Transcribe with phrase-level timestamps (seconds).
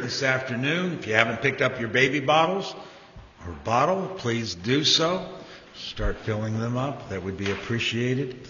[0.00, 0.98] this afternoon.
[0.98, 2.74] If you haven't picked up your baby bottles
[3.46, 5.28] or bottle, please do so.
[5.74, 7.08] Start filling them up.
[7.10, 8.48] That would be appreciated.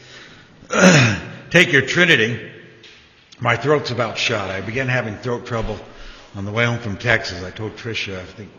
[1.51, 2.51] Take your Trinity.
[3.41, 4.51] My throat's about shot.
[4.51, 5.79] I began having throat trouble
[6.35, 7.43] on the way home from Texas.
[7.43, 8.51] I told Tricia, I think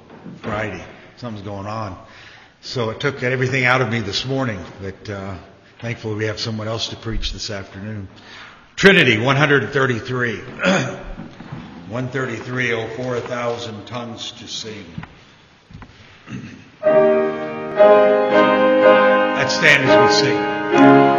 [0.42, 0.84] Friday,
[1.18, 1.98] something's going on.
[2.62, 5.38] So it took everything out of me this morning, but uh,
[5.80, 8.08] thankfully we have someone else to preach this afternoon.
[8.76, 10.42] Trinity 133.
[11.92, 14.86] 133, oh, four thousand tongues to sing.
[16.82, 16.94] Let's
[19.56, 21.11] stand as we sing.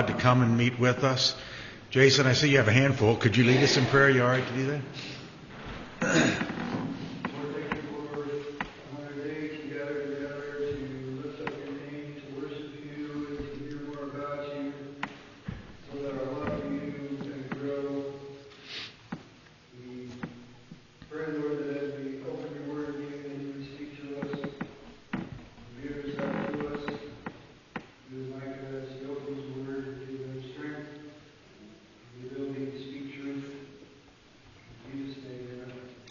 [0.00, 1.36] God to come and meet with us.
[1.90, 3.16] Jason, I see you have a handful.
[3.16, 4.08] Could you lead us in prayer?
[4.08, 4.80] You all right to do that?
[6.00, 6.14] Lord,
[7.52, 8.22] thank you for
[8.96, 10.76] another day together, together to
[11.22, 14.72] lift up your name, to worship you, and to hear more about you,
[15.92, 17.88] so that our love for you can grow.
[19.84, 20.08] We
[21.10, 24.32] pray, Lord, that as we open your word again, that you would speak to us,
[25.76, 26.84] reveal yourself to us.
[28.10, 30.88] Do as Micah as he opens the word, give him strength,
[32.20, 33.44] the ability to speak truth.
[34.92, 35.42] In Jesus' name,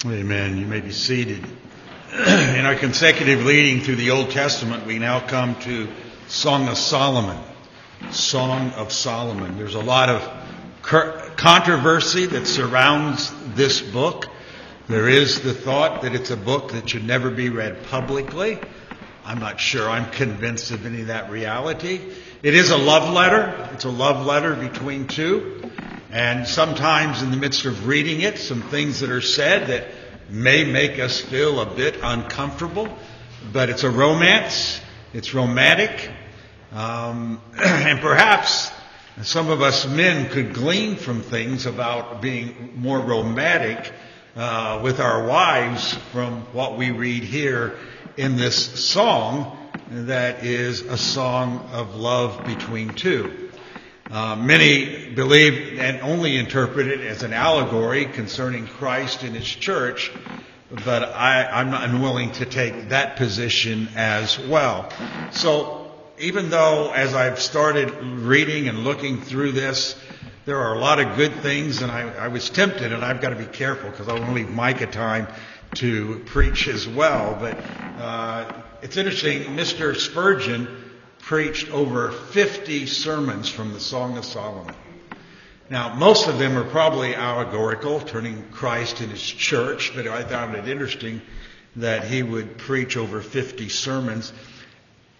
[0.05, 0.20] amen.
[0.22, 0.57] Amen.
[0.57, 1.43] You may be seated.
[2.13, 5.87] In our consecutive leading through the Old Testament, we now come to
[6.27, 7.43] Song of Solomon.
[8.11, 9.57] Song of Solomon.
[9.57, 10.21] There's a lot of
[11.35, 14.27] controversy that surrounds this book.
[14.87, 18.59] There is the thought that it's a book that should never be read publicly.
[19.25, 22.01] I'm not sure I'm convinced of any of that reality.
[22.43, 23.67] It is a love letter.
[23.73, 25.71] It's a love letter between two.
[26.11, 29.87] And sometimes in the midst of reading it, some things that are said that
[30.29, 32.88] may make us feel a bit uncomfortable.
[33.51, 34.79] But it's a romance.
[35.13, 36.09] It's romantic.
[36.71, 38.71] Um, and perhaps
[39.24, 43.91] some of us men could glean from things about being more romantic
[44.36, 47.77] uh, with our wives from what we read here
[48.17, 48.55] in this
[48.86, 49.57] song
[49.89, 53.49] that is a song of love between two.
[54.11, 60.11] Uh, many believe and only interpret it as an allegory concerning Christ and His church,
[60.83, 64.89] but I, I'm not unwilling to take that position as well.
[65.31, 69.95] So even though as I've started reading and looking through this,
[70.45, 73.29] there are a lot of good things, and I, I was tempted, and I've got
[73.29, 75.27] to be careful because I want to leave Micah time
[75.75, 77.37] to preach as well.
[77.39, 77.59] But
[78.01, 78.51] uh,
[78.81, 79.95] it's interesting, Mr.
[79.95, 80.88] Spurgeon
[81.19, 84.75] preached over 50 sermons from the Song of Solomon.
[85.69, 90.55] Now, most of them are probably allegorical, turning Christ in his church, but I found
[90.55, 91.21] it interesting
[91.75, 94.33] that he would preach over 50 sermons.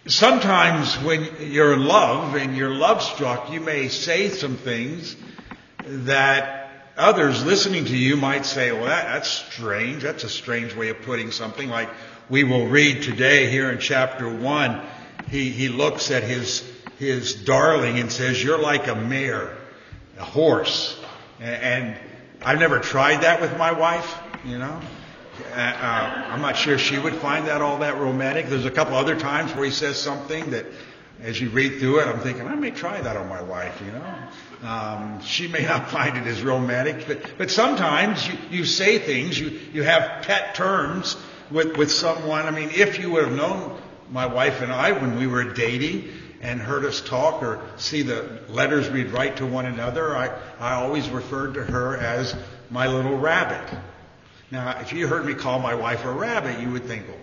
[0.06, 5.14] Sometimes when you're in love and you're love struck, you may say some things
[5.84, 10.02] that others listening to you might say, well, that, that's strange.
[10.02, 11.68] That's a strange way of putting something.
[11.68, 11.90] Like
[12.28, 14.82] we will read today here in chapter 1,
[15.30, 16.68] he, he looks at his,
[16.98, 19.56] his darling and says, you're like a mare,
[20.18, 21.00] a horse.
[21.40, 21.96] And,
[22.42, 24.80] I've never tried that with my wife, you know.
[25.52, 28.46] Uh, uh, I'm not sure she would find that all that romantic.
[28.46, 30.64] There's a couple other times where he says something that
[31.22, 33.92] as you read through it, I'm thinking, I may try that on my wife, you
[33.92, 34.68] know.
[34.68, 39.38] Um, she may not find it as romantic, but, but sometimes you, you say things,
[39.38, 41.18] you, you have pet terms
[41.50, 42.46] with, with someone.
[42.46, 43.78] I mean, if you would have known
[44.10, 46.08] my wife and I when we were dating
[46.40, 50.74] and heard us talk or see the letters we'd write to one another, I, I
[50.74, 52.34] always referred to her as
[52.70, 53.78] my little rabbit.
[54.50, 57.18] Now, if you heard me call my wife a rabbit, you would think, well,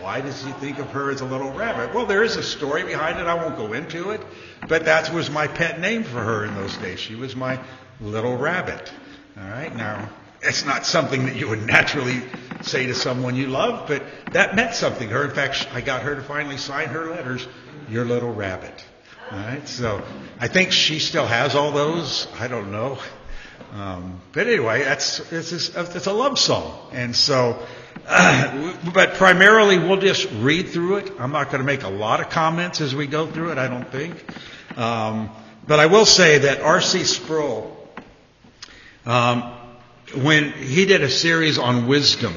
[0.00, 1.94] why does he think of her as a little rabbit?
[1.94, 3.26] Well, there is a story behind it.
[3.26, 4.20] I won't go into it.
[4.68, 6.98] But that was my pet name for her in those days.
[6.98, 7.58] She was my
[8.00, 8.92] little rabbit.
[9.38, 9.74] All right.
[9.74, 10.08] Now,
[10.42, 12.22] it's not something that you would naturally
[12.62, 15.24] say to someone you love, but that meant something to her.
[15.24, 17.46] In fact, I got her to finally sign her letters,
[17.88, 18.84] your little rabbit.
[19.30, 19.66] All right.
[19.66, 20.02] So
[20.40, 22.26] I think she still has all those.
[22.38, 22.98] I don't know.
[23.72, 27.64] Um, but anyway, that's it's, it's a love song, and so
[28.94, 31.12] but primarily we'll just read through it.
[31.18, 33.68] I'm not going to make a lot of comments as we go through it, I
[33.68, 34.24] don't think.
[34.78, 35.30] Um,
[35.66, 37.04] but I will say that R.C.
[37.04, 37.76] Sproul,
[39.06, 39.54] um,
[40.16, 42.34] when he did a series on wisdom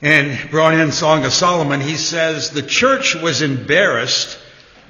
[0.00, 4.38] and brought in Song of Solomon, he says the church was embarrassed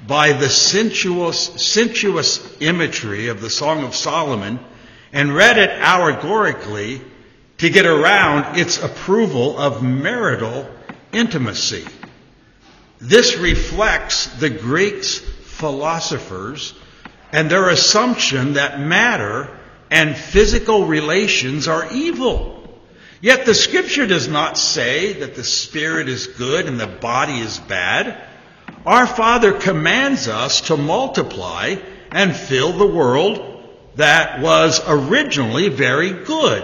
[0.07, 4.59] by the sensuous, sensuous imagery of the Song of Solomon
[5.11, 7.01] and read it allegorically
[7.59, 10.67] to get around its approval of marital
[11.13, 11.85] intimacy.
[12.99, 16.73] This reflects the Greeks' philosophers
[17.31, 19.49] and their assumption that matter
[19.93, 22.67] and physical relations are evil.
[23.21, 27.59] Yet the scripture does not say that the spirit is good and the body is
[27.59, 28.19] bad.
[28.87, 31.75] Our Father commands us to multiply
[32.11, 33.63] and fill the world
[33.95, 36.63] that was originally very good.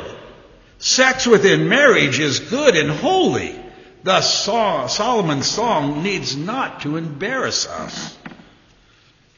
[0.79, 3.55] Sex within marriage is good and holy.
[4.03, 8.17] Thus, Solomon's song needs not to embarrass us.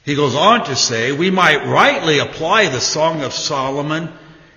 [0.04, 4.10] He goes on to say, we might rightly apply the Song of Solomon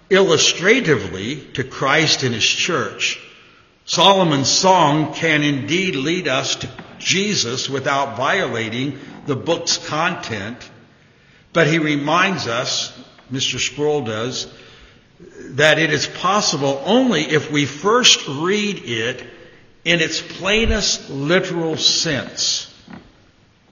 [0.09, 3.21] illustratively to Christ and His church.
[3.85, 10.71] Solomon's song can indeed lead us to Jesus without violating the book's content,
[11.53, 12.99] but he reminds us,
[13.31, 13.59] Mr.
[13.59, 14.53] Sproul does,
[15.51, 19.23] that it is possible only if we first read it
[19.85, 22.74] in its plainest literal sense.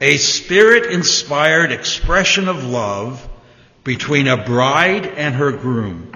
[0.02, 3.25] A spirit inspired expression of love
[3.85, 6.11] between a bride and her groom.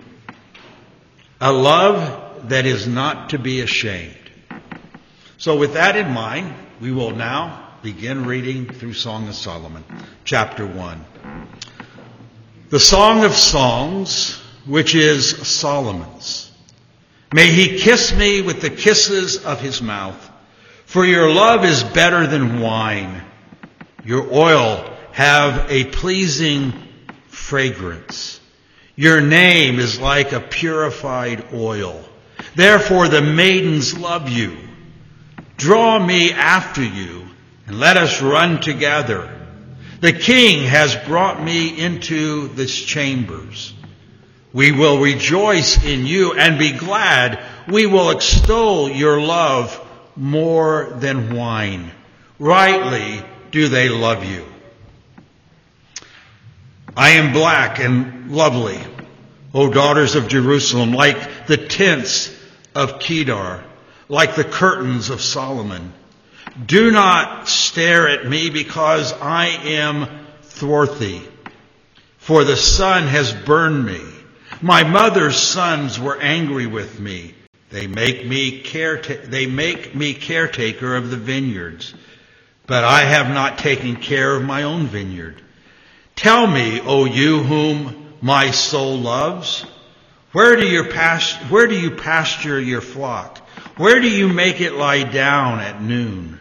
[1.41, 4.17] A love that is not to be ashamed.
[5.39, 9.85] So with that in mind, we will now begin reading through Song of Solomon,
[10.25, 11.05] chapter 1.
[12.71, 16.51] The Song of Songs which is Solomon's.
[17.33, 20.29] May he kiss me with the kisses of his mouth,
[20.87, 23.23] for your love is better than wine.
[24.07, 26.73] Your oil have a pleasing
[27.27, 28.39] fragrance.
[28.95, 32.05] Your name is like a purified oil.
[32.55, 34.57] Therefore the maidens love you.
[35.57, 37.27] Draw me after you
[37.67, 39.29] and let us run together.
[40.01, 43.75] The king has brought me into this chambers.
[44.53, 47.41] We will rejoice in you and be glad.
[47.67, 49.85] We will extol your love
[50.15, 51.91] more than wine.
[52.39, 54.45] Rightly do they love you.
[56.97, 58.79] I am black and lovely,
[59.53, 62.35] O daughters of Jerusalem, like the tents
[62.75, 63.65] of Kedar,
[64.09, 65.93] like the curtains of Solomon.
[66.65, 70.09] Do not stare at me because I am
[70.43, 71.23] thwarthy,
[72.19, 74.01] for the sun has burned me
[74.63, 77.35] my mother's sons were angry with me.
[77.71, 81.95] They make me careta- they make me caretaker of the vineyards,
[82.67, 85.41] but I have not taken care of my own vineyard.
[86.15, 89.65] Tell me, O you whom my soul loves,
[90.33, 93.39] where do, past- where do you pasture your flock?
[93.77, 96.41] Where do you make it lie down at noon?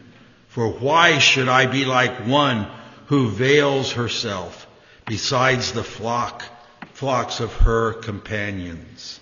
[0.49, 2.67] For why should I be like one
[3.07, 4.67] who veils herself
[5.05, 6.43] besides the flock
[6.93, 9.19] flocks of her companions.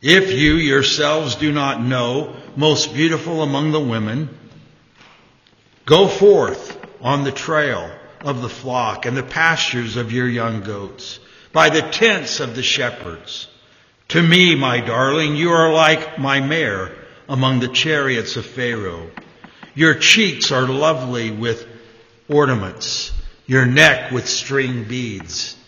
[0.00, 4.30] If you yourselves do not know, most beautiful among the women,
[5.92, 7.90] go forth on the trail
[8.22, 11.20] of the flock and the pastures of your young goats.
[11.52, 13.46] by the tents of the shepherds.
[14.08, 16.92] To me, my darling, you are like my mare
[17.28, 19.10] among the chariots of Pharaoh.
[19.74, 21.66] Your cheeks are lovely with
[22.26, 23.12] ornaments,
[23.46, 25.58] your neck with string beads.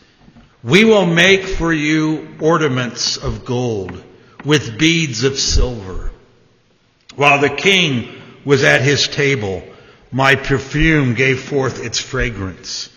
[0.63, 4.03] We will make for you ornaments of gold
[4.43, 6.11] with beads of silver.
[7.15, 8.09] While the king
[8.47, 9.63] was at his table,
[10.15, 12.89] my perfume gave forth its fragrance.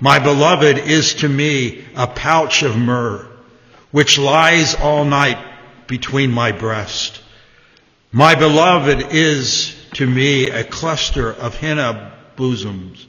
[0.00, 3.26] My beloved is to me a pouch of myrrh,
[3.90, 5.38] which lies all night
[5.86, 7.22] between my breast.
[8.12, 13.06] My beloved is to me a cluster of henna bosoms,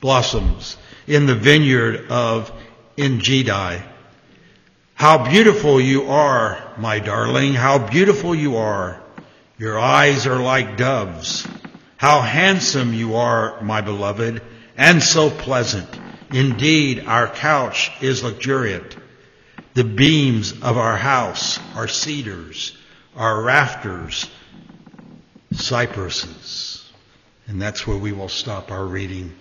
[0.00, 2.50] blossoms in the vineyard of
[2.96, 3.80] Engedi.
[4.94, 9.00] How beautiful you are, my darling, how beautiful you are.
[9.56, 11.46] Your eyes are like doves.
[11.98, 14.40] How handsome you are, my beloved,
[14.76, 15.88] and so pleasant.
[16.32, 18.96] Indeed, our couch is luxuriant.
[19.74, 22.78] The beams of our house are cedars,
[23.16, 24.30] our rafters,
[25.50, 26.88] cypresses.
[27.48, 29.34] And that's where we will stop our reading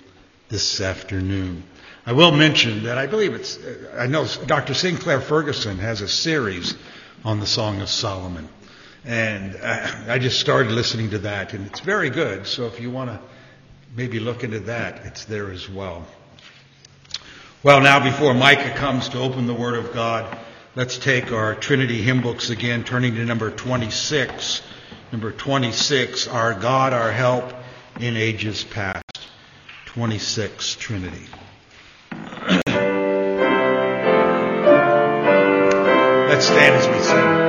[0.50, 1.62] this afternoon.
[2.08, 3.60] I will mention that I believe it's,
[3.96, 4.74] I know Dr.
[4.74, 6.74] Sinclair Ferguson has a series
[7.24, 8.50] on the Song of Solomon.
[9.08, 12.46] And I just started listening to that, and it's very good.
[12.46, 13.18] So if you want to
[13.96, 16.06] maybe look into that, it's there as well.
[17.64, 20.38] Well, now before Micah comes to open the Word of God,
[20.76, 24.62] let's take our Trinity hymn books again, turning to number 26.
[25.14, 27.54] Number 26, Our God, Our Help
[28.02, 29.22] in Ages Past.
[29.86, 31.28] 26, Trinity.
[36.28, 37.47] let's stand as we sing.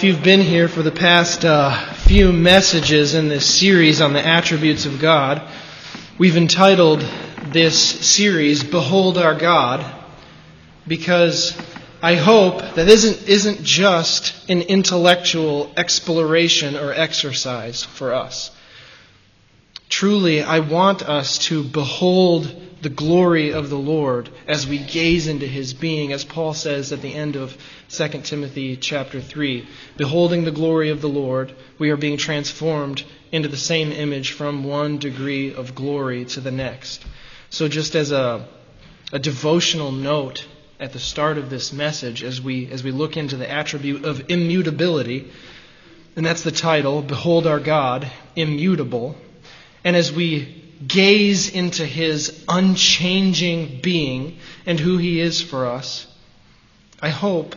[0.00, 4.26] If you've been here for the past uh, few messages in this series on the
[4.26, 5.42] attributes of God,
[6.16, 7.00] we've entitled
[7.48, 9.84] this series, Behold Our God,
[10.88, 11.54] because
[12.00, 18.50] I hope that isn't, isn't just an intellectual exploration or exercise for us.
[19.90, 22.46] Truly, I want us to behold
[22.82, 27.02] the glory of the Lord as we gaze into his being, as Paul says at
[27.02, 27.56] the end of
[27.90, 29.68] 2 Timothy chapter 3.
[29.96, 34.64] Beholding the glory of the Lord, we are being transformed into the same image from
[34.64, 37.04] one degree of glory to the next.
[37.50, 38.46] So, just as a,
[39.12, 40.46] a devotional note
[40.78, 44.30] at the start of this message, as we, as we look into the attribute of
[44.30, 45.30] immutability,
[46.16, 49.16] and that's the title Behold Our God, Immutable.
[49.84, 56.06] And as we gaze into his unchanging being and who he is for us,
[57.00, 57.56] I hope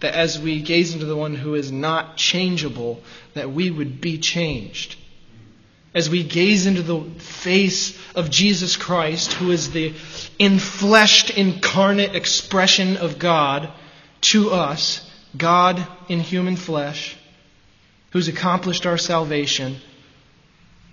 [0.00, 3.02] that as we gaze into the one who is not changeable,
[3.34, 4.96] that we would be changed.
[5.94, 9.90] As we gaze into the face of Jesus Christ, who is the
[10.38, 13.70] infleshed, incarnate expression of God
[14.20, 17.16] to us, God in human flesh,
[18.10, 19.76] who's accomplished our salvation,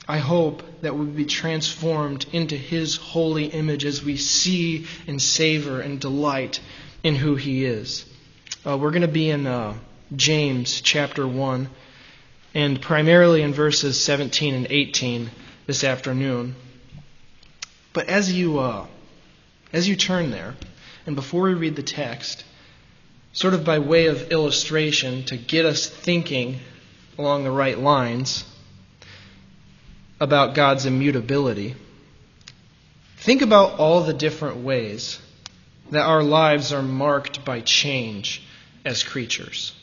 [0.07, 5.81] I hope that we be transformed into His holy image as we see and savor
[5.81, 6.59] and delight
[7.03, 8.05] in who He is.
[8.65, 9.75] Uh, we're going to be in uh,
[10.15, 11.69] James chapter 1
[12.53, 15.29] and primarily in verses 17 and 18
[15.65, 16.55] this afternoon.
[17.91, 18.87] But as you, uh,
[19.73, 20.55] as you turn there,
[21.05, 22.43] and before we read the text,
[23.33, 26.59] sort of by way of illustration to get us thinking
[27.17, 28.45] along the right lines,
[30.19, 31.75] about God's immutability,
[33.17, 35.19] think about all the different ways
[35.91, 38.41] that our lives are marked by change
[38.83, 39.73] as creatures.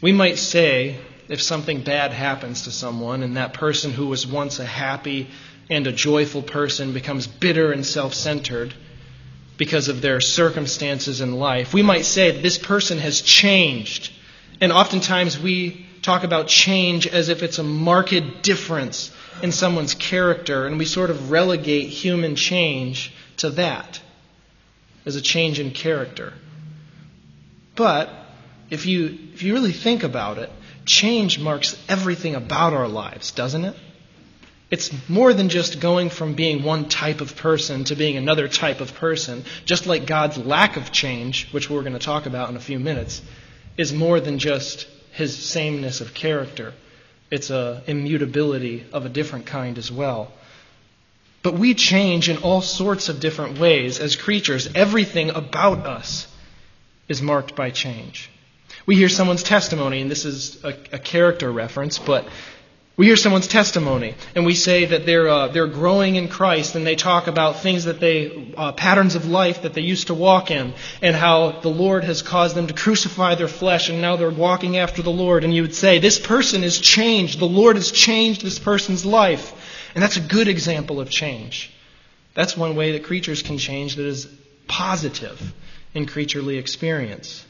[0.00, 4.58] We might say, if something bad happens to someone and that person who was once
[4.58, 5.28] a happy
[5.68, 8.74] and a joyful person becomes bitter and self centered
[9.56, 14.10] because of their circumstances in life, we might say this person has changed.
[14.60, 19.10] And oftentimes we talk about change as if it's a marked difference
[19.42, 24.00] in someone's character, and we sort of relegate human change to that
[25.06, 26.32] as a change in character.
[27.74, 28.10] But
[28.68, 30.50] if you, if you really think about it,
[30.84, 33.76] change marks everything about our lives, doesn't it?
[34.70, 38.80] It's more than just going from being one type of person to being another type
[38.80, 42.56] of person, just like God's lack of change, which we're going to talk about in
[42.56, 43.20] a few minutes,
[43.76, 46.72] is more than just his sameness of character.
[47.30, 50.32] It's a immutability of a different kind as well.
[51.42, 54.68] But we change in all sorts of different ways as creatures.
[54.74, 56.26] Everything about us
[57.08, 58.30] is marked by change.
[58.86, 62.26] We hear someone's testimony, and this is a, a character reference, but
[62.96, 66.86] we hear someone's testimony, and we say that they're, uh, they're growing in Christ, and
[66.86, 70.50] they talk about things that they, uh, patterns of life that they used to walk
[70.50, 74.28] in, and how the Lord has caused them to crucify their flesh, and now they're
[74.28, 75.44] walking after the Lord.
[75.44, 77.38] And you would say, This person is changed.
[77.38, 79.54] The Lord has changed this person's life.
[79.94, 81.72] And that's a good example of change.
[82.34, 84.28] That's one way that creatures can change that is
[84.68, 85.54] positive
[85.94, 87.44] in creaturely experience.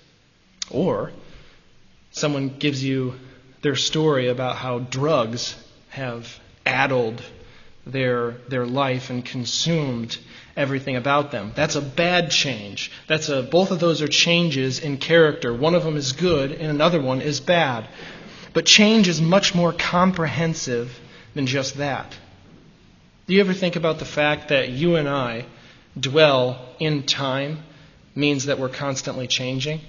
[0.71, 1.13] Or
[2.13, 3.15] someone gives you
[3.63, 5.57] their story about how drugs
[5.91, 7.23] have addled
[7.87, 10.17] their, their life and consumed
[10.57, 11.53] everything about them.
[11.55, 12.91] That's a bad change.
[13.07, 15.55] That's a, both of those are changes in character.
[15.55, 17.89] One of them is good and another one is bad.
[18.53, 20.99] But change is much more comprehensive
[21.35, 22.17] than just that.
[23.27, 25.47] Do you ever think about the fact that you and I
[25.99, 27.63] dwell in time
[28.15, 29.81] means that we're constantly changing?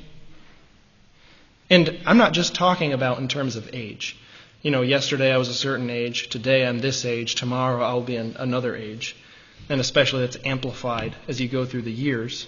[1.71, 4.17] And I'm not just talking about in terms of age.
[4.62, 8.17] You know, yesterday I was a certain age, today I'm this age, tomorrow I'll be
[8.17, 9.15] in another age.
[9.69, 12.45] And especially that's amplified as you go through the years.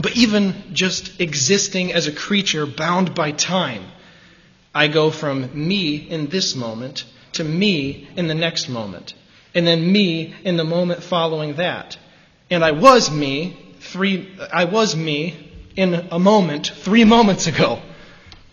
[0.00, 3.84] But even just existing as a creature bound by time,
[4.74, 9.14] I go from me in this moment to me in the next moment,
[9.54, 11.96] and then me in the moment following that.
[12.50, 17.80] And I was me three I was me in a moment 3 moments ago.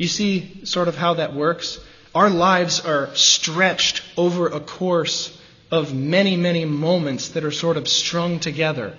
[0.02, 1.80] You see sort of how that works?
[2.16, 7.88] Our lives are stretched over a course of many, many moments that are sort of
[7.88, 8.98] strung together.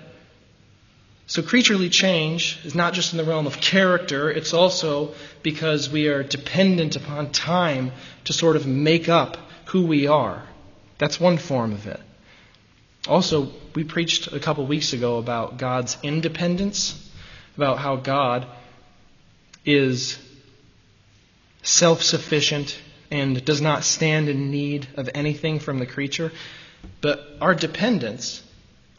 [1.27, 6.07] So, creaturely change is not just in the realm of character, it's also because we
[6.07, 7.91] are dependent upon time
[8.23, 9.35] to sort of make up
[9.65, 10.41] who we are.
[10.99, 11.99] That's one form of it.
[13.09, 17.11] Also, we preached a couple weeks ago about God's independence,
[17.57, 18.47] about how God
[19.65, 20.17] is
[21.63, 22.77] self sufficient
[23.09, 26.31] and does not stand in need of anything from the creature.
[27.01, 28.43] But our dependence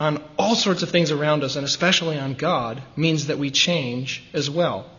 [0.00, 4.24] on all sorts of things around us, and especially on God, means that we change
[4.33, 4.90] as well.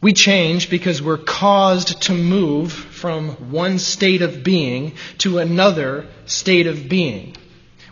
[0.00, 6.66] We change because we're caused to move from one state of being to another state
[6.66, 7.36] of being.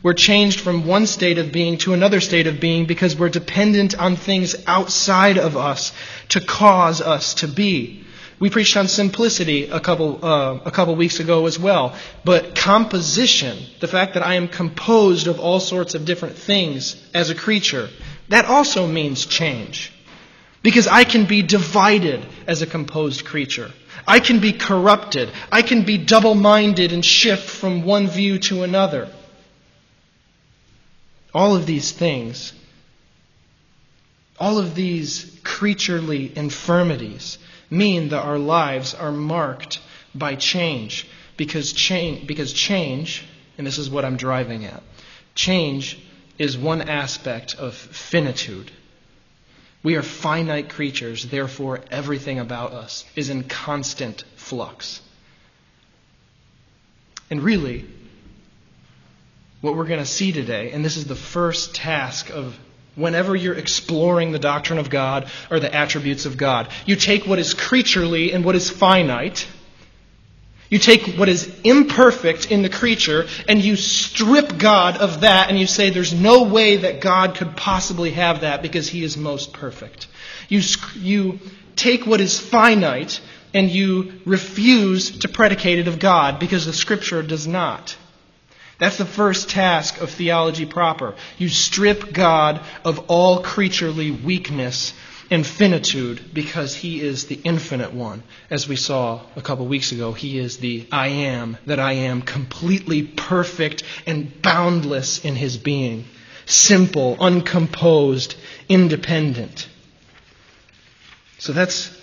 [0.02, 3.98] We're changed from one state of being to another state of being because we're dependent
[3.98, 5.92] on things outside of us
[6.28, 8.03] to cause us to be.
[8.44, 11.94] We preached on simplicity a couple, uh, a couple weeks ago as well.
[12.26, 17.30] But composition, the fact that I am composed of all sorts of different things as
[17.30, 17.88] a creature,
[18.28, 19.94] that also means change.
[20.62, 23.70] Because I can be divided as a composed creature.
[24.06, 25.30] I can be corrupted.
[25.50, 29.08] I can be double minded and shift from one view to another.
[31.32, 32.52] All of these things,
[34.38, 37.38] all of these creaturely infirmities,
[37.74, 39.80] mean that our lives are marked
[40.14, 41.06] by change.
[41.36, 43.24] Because change, because change,
[43.58, 44.82] and this is what I'm driving at,
[45.34, 45.98] change
[46.38, 48.70] is one aspect of finitude.
[49.82, 55.00] We are finite creatures, therefore, everything about us is in constant flux.
[57.30, 57.84] And really,
[59.60, 62.56] what we're going to see today, and this is the first task of
[62.96, 67.38] whenever you're exploring the doctrine of God or the attributes of God, you take what
[67.38, 69.46] is creaturely and what is finite
[70.74, 75.56] you take what is imperfect in the creature and you strip God of that and
[75.56, 79.52] you say there's no way that God could possibly have that because he is most
[79.52, 80.08] perfect.
[80.48, 80.62] You,
[80.96, 81.38] you
[81.76, 83.20] take what is finite
[83.52, 87.96] and you refuse to predicate it of God because the scripture does not.
[88.78, 91.14] That's the first task of theology proper.
[91.38, 94.92] You strip God of all creaturely weakness
[95.30, 98.22] and finitude because he is the infinite one.
[98.50, 102.22] As we saw a couple weeks ago, he is the I am that I am,
[102.22, 106.04] completely perfect and boundless in his being,
[106.46, 108.34] simple, uncomposed,
[108.68, 109.68] independent.
[111.38, 111.96] So that's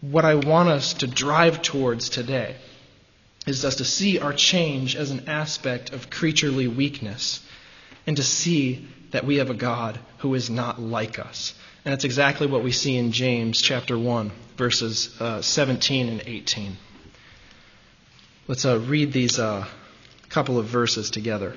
[0.00, 2.56] what I want us to drive towards today
[3.46, 7.40] is thus to see our change as an aspect of creaturely weakness
[8.06, 11.54] and to see that we have a God who is not like us.
[11.84, 16.76] And that's exactly what we see in James chapter 1, verses uh, 17 and 18.
[18.48, 19.66] Let's uh, read these uh,
[20.28, 21.54] couple of verses together.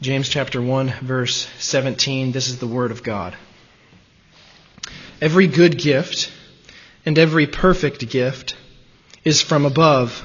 [0.00, 2.32] James chapter 1, verse 17.
[2.32, 3.36] This is the Word of God.
[5.22, 6.30] Every good gift
[7.06, 8.56] and every perfect gift
[9.24, 10.22] is from above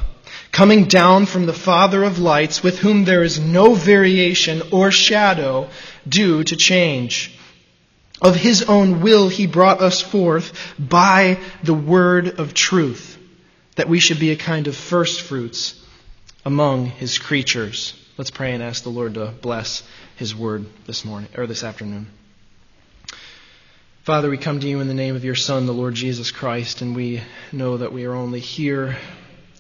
[0.52, 5.70] coming down from the Father of lights, with whom there is no variation or shadow
[6.10, 7.32] due to change.
[8.24, 13.20] Of his own will he brought us forth by the word of truth,
[13.76, 15.80] that we should be a kind of first fruits
[16.44, 17.94] among his creatures.
[18.18, 19.84] Let's pray and ask the Lord to bless
[20.16, 22.08] his word this morning or this afternoon.
[24.08, 26.82] Father, we come to you in the name of your Son, the Lord Jesus Christ,
[26.82, 28.96] and we know that we are only here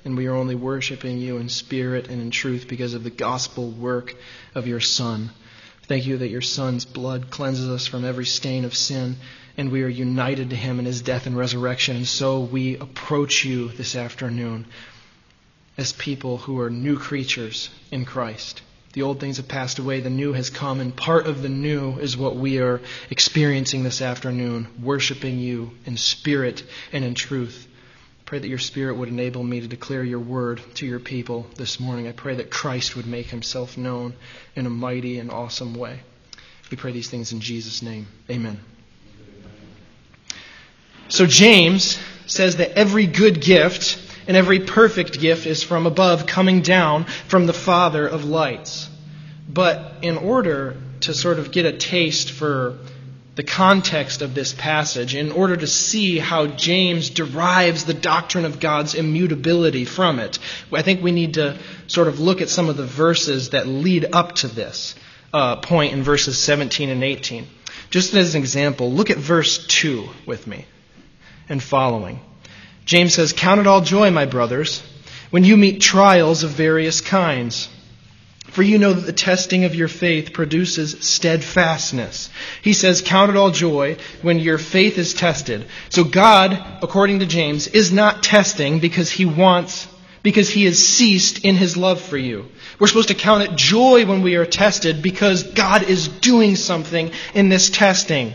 [0.05, 3.69] and we are only worshiping you in spirit and in truth because of the gospel
[3.69, 4.15] work
[4.55, 5.31] of your Son.
[5.89, 9.17] Thank you that your Son's blood cleanses us from every stain of sin,
[9.57, 11.97] and we are united to him in his death and resurrection.
[11.97, 14.65] And so we approach you this afternoon
[15.77, 18.61] as people who are new creatures in Christ.
[18.93, 21.99] The old things have passed away, the new has come, and part of the new
[21.99, 27.67] is what we are experiencing this afternoon, worshiping you in spirit and in truth.
[28.27, 31.79] Pray that your Spirit would enable me to declare your word to your people this
[31.79, 32.09] morning.
[32.09, 34.15] I pray that Christ would make himself known
[34.53, 36.01] in a mighty and awesome way.
[36.69, 38.05] We pray these things in Jesus' name.
[38.29, 38.59] Amen.
[41.07, 46.61] So, James says that every good gift and every perfect gift is from above, coming
[46.61, 48.89] down from the Father of lights.
[49.49, 52.77] But in order to sort of get a taste for
[53.35, 58.59] the context of this passage in order to see how James derives the doctrine of
[58.59, 60.39] God's immutability from it.
[60.73, 64.07] I think we need to sort of look at some of the verses that lead
[64.11, 64.95] up to this
[65.33, 67.47] uh, point in verses 17 and 18.
[67.91, 70.65] Just as an example, look at verse 2 with me
[71.47, 72.19] and following.
[72.87, 74.81] James says, Count it all joy, my brothers,
[75.29, 77.69] when you meet trials of various kinds
[78.57, 82.31] for you know that the testing of your faith produces steadfastness.
[82.63, 85.67] He says, Count it all joy when your faith is tested.
[85.89, 89.87] So God, according to James, is not testing because he wants,
[90.23, 92.47] because he has ceased in his love for you.
[92.79, 97.11] We're supposed to count it joy when we are tested because God is doing something
[97.35, 98.33] in this testing.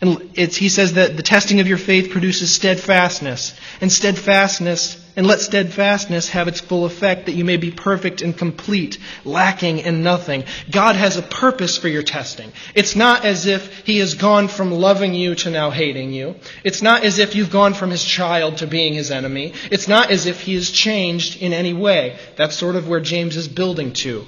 [0.00, 5.40] And he says that the testing of your faith produces steadfastness, and steadfastness, and let
[5.40, 10.44] steadfastness have its full effect, that you may be perfect and complete, lacking in nothing.
[10.70, 12.52] God has a purpose for your testing.
[12.74, 16.36] It's not as if He has gone from loving you to now hating you.
[16.62, 19.54] It's not as if you've gone from His child to being His enemy.
[19.70, 22.18] It's not as if He has changed in any way.
[22.36, 24.26] That's sort of where James is building to.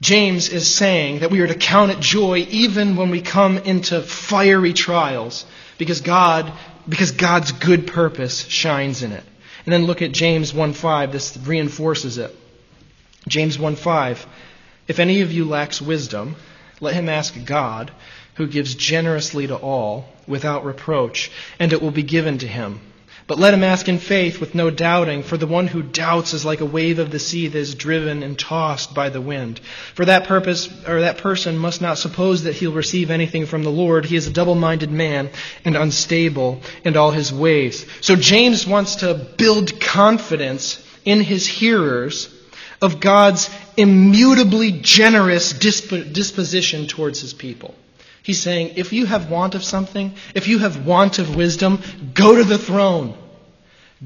[0.00, 4.02] James is saying that we are to count it joy even when we come into
[4.02, 5.46] fiery trials
[5.78, 6.52] because God
[6.88, 9.24] because God's good purpose shines in it.
[9.64, 12.36] And then look at James 1:5 this reinforces it.
[13.26, 14.26] James 1:5
[14.86, 16.36] If any of you lacks wisdom
[16.80, 17.90] let him ask God
[18.34, 22.80] who gives generously to all without reproach and it will be given to him.
[23.26, 26.44] But let him ask in faith with no doubting, for the one who doubts is
[26.44, 29.60] like a wave of the sea that is driven and tossed by the wind.
[29.94, 33.70] For that purpose, or that person must not suppose that he'll receive anything from the
[33.70, 34.04] Lord.
[34.04, 35.30] He is a double-minded man
[35.64, 37.86] and unstable in all his ways.
[38.02, 42.28] So James wants to build confidence in his hearers
[42.82, 47.74] of God's immutably generous disposition towards his people.
[48.24, 51.82] He's saying, if you have want of something, if you have want of wisdom,
[52.14, 53.14] go to the throne.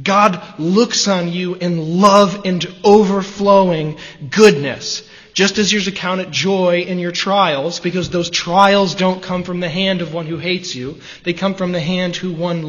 [0.02, 3.96] God looks on you in love and overflowing
[4.28, 5.08] goodness.
[5.34, 9.44] Just as you're to count it joy in your trials, because those trials don't come
[9.44, 10.98] from the hand of one who hates you.
[11.22, 12.64] They come from the hand who one,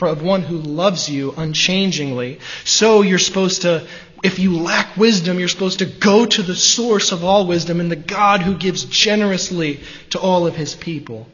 [0.00, 2.40] of one who loves you unchangingly.
[2.64, 3.86] So you're supposed to
[4.22, 7.90] if you lack wisdom, you're supposed to go to the source of all wisdom and
[7.90, 11.28] the God who gives generously to all of his people.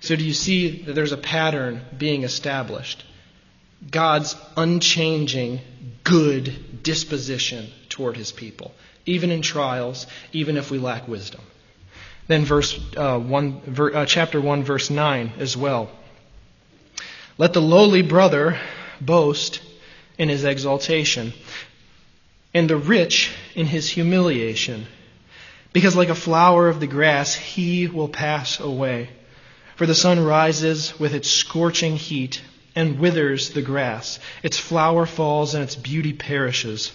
[0.00, 3.04] So, do you see that there's a pattern being established?
[3.88, 5.60] God's unchanging,
[6.04, 8.72] good disposition toward his people,
[9.06, 11.40] even in trials, even if we lack wisdom.
[12.28, 15.90] Then, verse uh, one, ver, uh, chapter one, verse nine as well.
[17.38, 18.58] Let the lowly brother
[19.00, 19.60] boast
[20.20, 21.32] in his exaltation,
[22.52, 24.86] and the rich in his humiliation.
[25.72, 29.08] Because like a flower of the grass, he will pass away.
[29.76, 32.42] For the sun rises with its scorching heat
[32.76, 34.18] and withers the grass.
[34.42, 36.92] Its flower falls and its beauty perishes.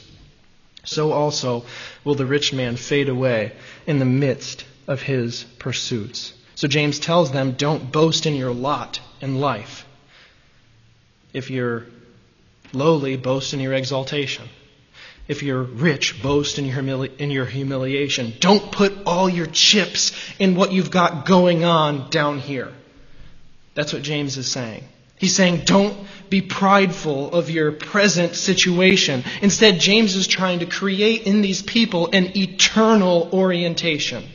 [0.84, 1.66] So also
[2.04, 3.54] will the rich man fade away
[3.88, 6.32] in the midst of his pursuits.
[6.54, 9.84] So James tells them, don't boast in your lot in life.
[11.34, 11.88] If you're
[12.76, 14.48] lowly, boast in your exaltation.
[15.28, 18.34] If you're rich, boast in your, humili- in your humiliation.
[18.40, 22.72] Don't put all your chips in what you've got going on down here.
[23.74, 24.84] That's what James is saying.
[25.18, 25.98] He's saying, don't
[26.30, 29.24] be prideful of your present situation.
[29.42, 34.26] Instead, James is trying to create in these people an eternal orientation.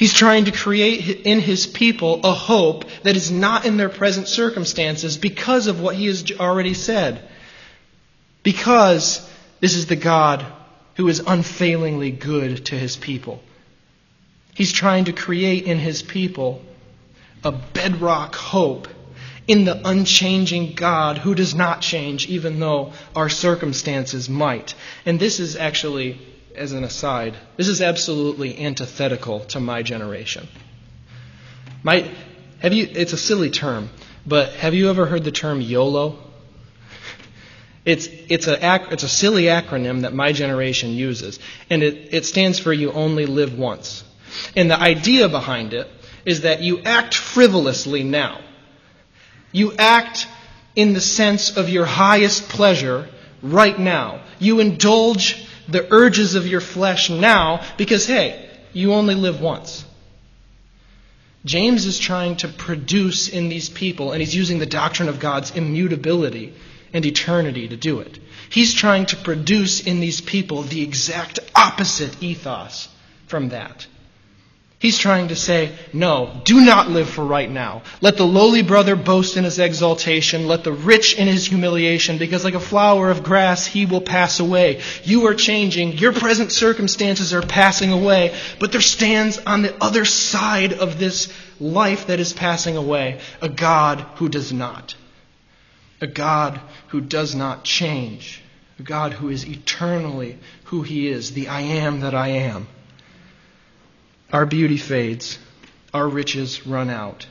[0.00, 4.28] He's trying to create in his people a hope that is not in their present
[4.28, 7.28] circumstances because of what he has already said.
[8.42, 9.20] Because
[9.60, 10.46] this is the God
[10.96, 13.42] who is unfailingly good to his people.
[14.54, 16.62] He's trying to create in his people
[17.44, 18.88] a bedrock hope
[19.46, 24.74] in the unchanging God who does not change, even though our circumstances might.
[25.04, 26.18] And this is actually
[26.54, 30.48] as an aside, this is absolutely antithetical to my generation.
[31.82, 32.10] My,
[32.60, 33.90] have you, it's a silly term,
[34.26, 36.18] but have you ever heard the term YOLO?
[37.84, 38.58] It's, it's, a,
[38.92, 41.38] it's a silly acronym that my generation uses,
[41.70, 44.04] and it, it stands for You Only Live Once.
[44.54, 45.88] And the idea behind it
[46.24, 48.40] is that you act frivolously now.
[49.52, 50.28] You act
[50.76, 53.08] in the sense of your highest pleasure
[53.42, 54.22] right now.
[54.38, 59.84] You indulge the urges of your flesh now because, hey, you only live once.
[61.44, 65.50] James is trying to produce in these people, and he's using the doctrine of God's
[65.52, 66.52] immutability
[66.92, 68.18] and eternity to do it.
[68.50, 72.88] He's trying to produce in these people the exact opposite ethos
[73.26, 73.86] from that.
[74.80, 77.82] He's trying to say, no, do not live for right now.
[78.00, 80.48] Let the lowly brother boast in his exaltation.
[80.48, 84.40] Let the rich in his humiliation, because like a flower of grass, he will pass
[84.40, 84.80] away.
[85.04, 85.98] You are changing.
[85.98, 88.34] Your present circumstances are passing away.
[88.58, 93.50] But there stands on the other side of this life that is passing away a
[93.50, 94.94] God who does not.
[96.00, 96.58] A God
[96.88, 98.42] who does not change.
[98.78, 102.66] A God who is eternally who he is, the I am that I am.
[104.32, 105.38] Our beauty fades,
[105.92, 107.26] our riches run out,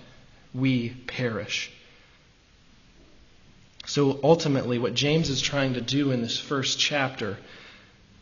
[0.54, 1.72] we perish.
[3.86, 7.38] So ultimately, what James is trying to do in this first chapter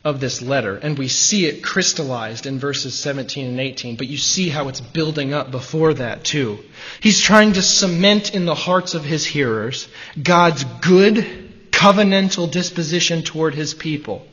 [0.03, 4.17] of this letter, and we see it crystallized in verses 17 and 18, but you
[4.17, 6.59] see how it's building up before that, too.
[7.01, 9.89] He's trying to cement in the hearts of his hearers
[10.21, 14.25] God's good, covenantal disposition toward his people.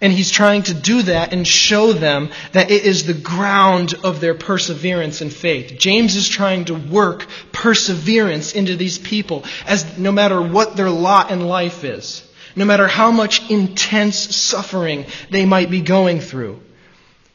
[0.00, 4.20] And he's trying to do that and show them that it is the ground of
[4.20, 5.76] their perseverance and faith.
[5.78, 11.32] James is trying to work perseverance into these people as no matter what their lot
[11.32, 12.22] in life is,
[12.54, 16.60] no matter how much intense suffering they might be going through.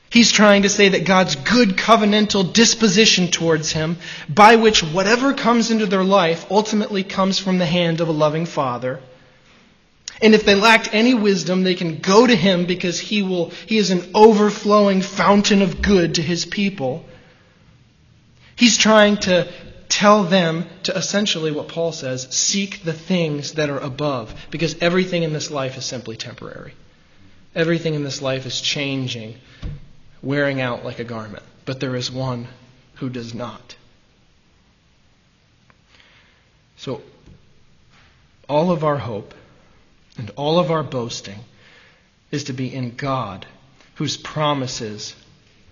[0.09, 3.97] He's trying to say that God's good covenantal disposition towards him,
[4.29, 8.45] by which whatever comes into their life ultimately comes from the hand of a loving
[8.45, 8.99] Father,
[10.23, 13.77] and if they lack any wisdom, they can go to him because he will he
[13.77, 17.05] is an overflowing fountain of good to his people.
[18.55, 19.51] He's trying to
[19.89, 25.23] tell them to essentially what Paul says, seek the things that are above because everything
[25.23, 26.73] in this life is simply temporary.
[27.53, 29.35] Everything in this life is changing,
[30.21, 32.47] wearing out like a garment, but there is one
[32.95, 33.75] who does not.
[36.77, 37.01] So
[38.47, 39.33] all of our hope
[40.17, 41.39] and all of our boasting
[42.31, 43.45] is to be in God,
[43.95, 45.15] whose promises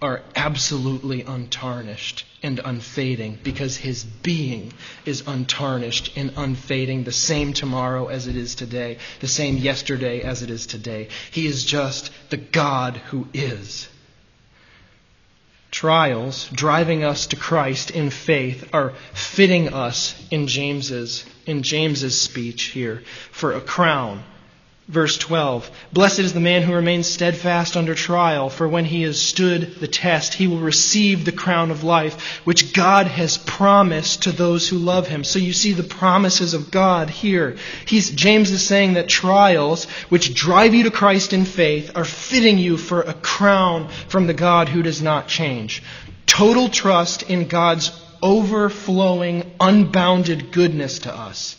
[0.02, 4.74] are absolutely untarnished and unfading because his being
[5.06, 10.42] is untarnished and unfading, the same tomorrow as it is today, the same yesterday as
[10.42, 11.08] it is today.
[11.30, 13.88] He is just the God who is.
[15.70, 22.64] Trials driving us to Christ in faith are fitting us in James's in James's speech
[22.64, 24.24] here for a crown
[24.92, 29.22] Verse 12 Blessed is the man who remains steadfast under trial, for when he has
[29.22, 34.34] stood the test, he will receive the crown of life, which God has promised to
[34.34, 35.24] those who love him.
[35.24, 37.56] So you see the promises of God here.
[37.86, 42.58] He's, James is saying that trials, which drive you to Christ in faith, are fitting
[42.58, 45.84] you for a crown from the God who does not change.
[46.26, 51.56] Total trust in God's overflowing, unbounded goodness to us,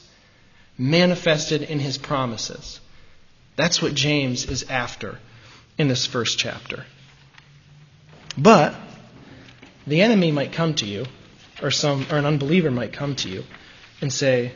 [0.78, 2.80] manifested in his promises.
[3.56, 5.18] That's what James is after
[5.78, 6.84] in this first chapter.
[8.36, 8.74] But
[9.86, 11.06] the enemy might come to you,
[11.62, 13.44] or some or an unbeliever might come to you
[14.00, 14.54] and say,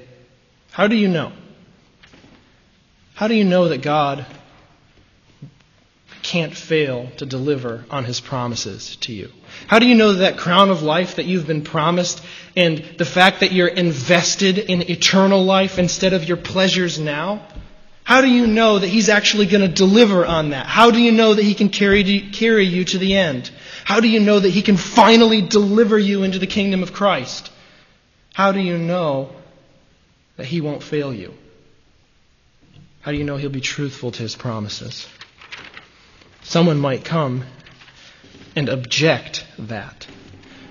[0.70, 1.32] How do you know?
[3.14, 4.26] How do you know that God
[6.26, 9.30] can't fail to deliver on his promises to you?
[9.68, 12.20] How do you know that crown of life that you've been promised
[12.56, 17.46] and the fact that you're invested in eternal life instead of your pleasures now?
[18.02, 20.66] How do you know that He's actually going to deliver on that?
[20.66, 23.52] How do you know that He can carry, carry you to the end?
[23.84, 27.52] How do you know that He can finally deliver you into the kingdom of Christ?
[28.34, 29.30] How do you know
[30.36, 31.34] that He won't fail you?
[33.02, 35.06] How do you know He'll be truthful to His promises?
[36.46, 37.44] Someone might come
[38.54, 40.06] and object that.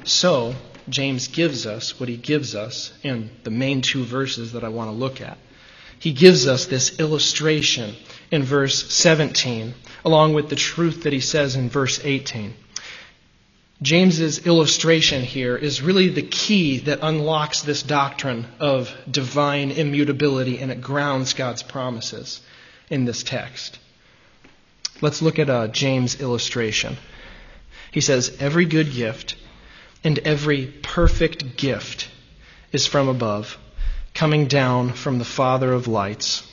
[0.03, 0.55] So,
[0.89, 4.89] James gives us what he gives us in the main two verses that I want
[4.89, 5.37] to look at
[5.99, 7.95] he gives us this illustration
[8.31, 9.73] in verse 17,
[10.03, 12.53] along with the truth that he says in verse 18.
[13.81, 20.71] James's illustration here is really the key that unlocks this doctrine of divine immutability and
[20.71, 22.39] it grounds God's promises
[22.89, 23.79] in this text.
[25.01, 26.97] Let's look at a James illustration.
[27.91, 29.35] He says, Every good gift
[30.03, 32.09] and every perfect gift
[32.71, 33.57] is from above
[34.13, 36.49] coming down from the Father of lights,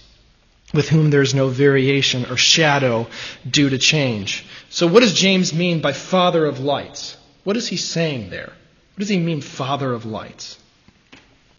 [0.74, 3.06] with whom there is no variation or shadow
[3.48, 4.44] due to change.
[4.68, 7.16] So, what does James mean by Father of lights?
[7.44, 8.52] What is he saying there?
[8.94, 10.58] What does he mean, Father of lights?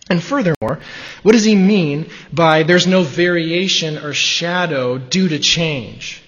[0.09, 0.79] And furthermore,
[1.21, 6.22] what does he mean by there's no variation or shadow due to change?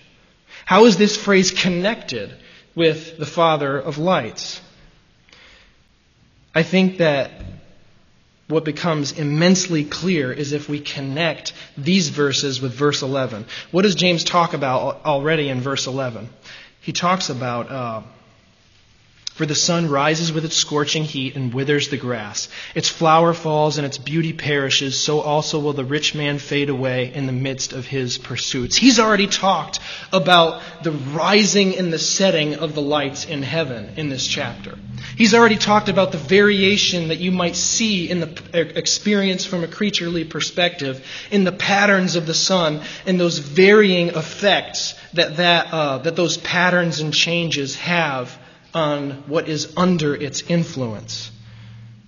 [0.66, 2.36] How is this phrase connected
[2.74, 4.60] with the Father of lights?
[6.54, 7.32] I think that
[8.48, 13.46] what becomes immensely clear is if we connect these verses with verse 11.
[13.72, 16.30] What does James talk about already in verse 11?
[16.82, 18.02] He talks about uh,
[19.36, 22.48] for the sun rises with its scorching heat and withers the grass.
[22.74, 27.12] Its flower falls and its beauty perishes, so also will the rich man fade away
[27.14, 28.78] in the midst of his pursuits.
[28.78, 29.82] He's already talked
[30.14, 34.78] about the rising and the setting of the lights in heaven in this chapter.
[35.18, 39.68] He's already talked about the variation that you might see in the experience from a
[39.68, 45.98] creaturely perspective in the patterns of the sun and those varying effects that, that, uh,
[46.00, 48.40] that those patterns and changes have
[48.76, 51.32] on what is under its influence.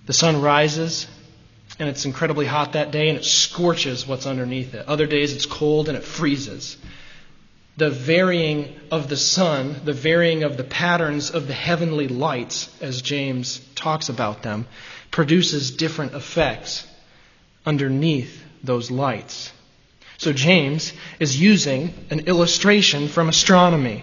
[0.06, 1.08] The sun rises,
[1.78, 4.86] and it's incredibly hot that day, and it scorches what's underneath it.
[4.86, 6.76] Other days it's cold and it freezes.
[7.78, 13.02] the varying of the sun, the varying of the patterns of the heavenly lights, as
[13.02, 14.66] James talks about them,
[15.12, 16.84] produces different effects
[17.64, 19.52] underneath those lights.
[20.16, 24.02] So James is using an illustration from astronomy.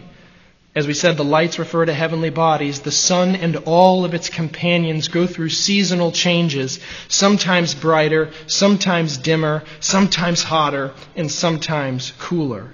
[0.75, 2.81] As we said, the lights refer to heavenly bodies.
[2.81, 9.63] The sun and all of its companions go through seasonal changes, sometimes brighter, sometimes dimmer,
[9.79, 12.73] sometimes hotter, and sometimes cooler.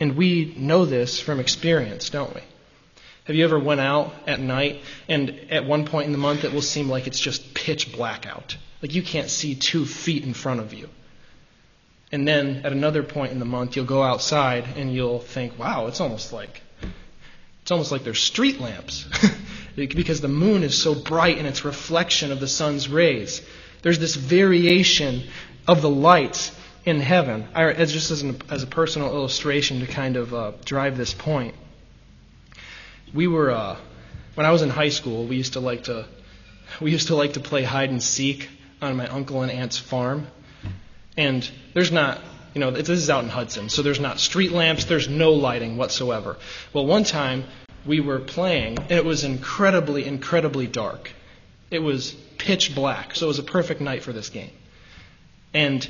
[0.00, 2.40] And we know this from experience, don't we?
[3.24, 6.52] Have you ever went out at night and at one point in the month it
[6.52, 8.56] will seem like it's just pitch black out?
[8.82, 10.88] Like you can't see two feet in front of you.
[12.12, 15.86] And then at another point in the month you'll go outside and you'll think, wow,
[15.86, 16.62] it's almost like
[17.62, 19.06] it's almost like there's street lamps.
[19.76, 23.42] because the moon is so bright in its reflection of the sun's rays.
[23.82, 25.24] There's this variation
[25.66, 26.52] of the lights
[26.84, 27.48] in heaven.
[27.54, 31.14] I, as just as, an, as, a personal illustration to kind of uh, drive this
[31.14, 31.54] point,
[33.14, 33.76] we were uh,
[34.34, 35.26] when I was in high school.
[35.26, 36.06] We used to like to
[36.80, 38.48] we used to like to play hide and seek
[38.80, 40.26] on my uncle and aunt's farm,
[41.16, 42.20] and there's not.
[42.52, 45.76] You know, this is out in Hudson, so there's not street lamps, there's no lighting
[45.76, 46.36] whatsoever.
[46.72, 47.44] Well, one time
[47.86, 51.12] we were playing, and it was incredibly, incredibly dark.
[51.70, 54.50] It was pitch black, so it was a perfect night for this game.
[55.54, 55.88] And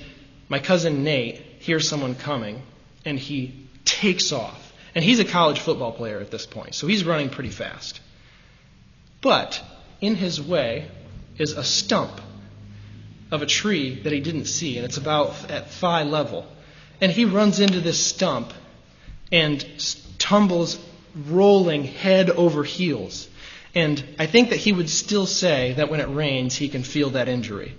[0.50, 2.62] my cousin Nate hears someone coming
[3.04, 4.72] and he takes off.
[4.94, 8.00] And he's a college football player at this point, so he's running pretty fast.
[9.20, 9.62] But
[10.00, 10.88] in his way
[11.38, 12.20] is a stump
[13.30, 16.46] of a tree that he didn't see, and it's about at thigh level.
[17.00, 18.52] And he runs into this stump
[19.32, 19.64] and
[20.18, 20.78] tumbles
[21.28, 23.28] rolling head over heels.
[23.74, 27.10] And I think that he would still say that when it rains, he can feel
[27.10, 27.74] that injury.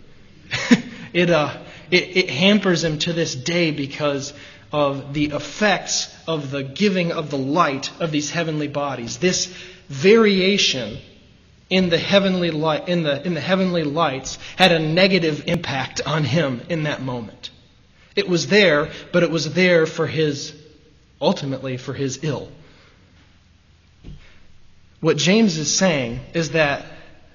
[1.13, 1.57] it, uh,
[1.89, 4.33] it, it hampers him to this day because
[4.71, 9.17] of the effects of the giving of the light of these heavenly bodies.
[9.17, 9.47] This
[9.89, 10.99] variation
[11.71, 16.25] in the heavenly light, in the, in the heavenly lights had a negative impact on
[16.25, 17.49] him in that moment.
[18.15, 20.53] It was there, but it was there for his,
[21.21, 22.51] ultimately for his ill.
[24.99, 26.85] What James is saying is that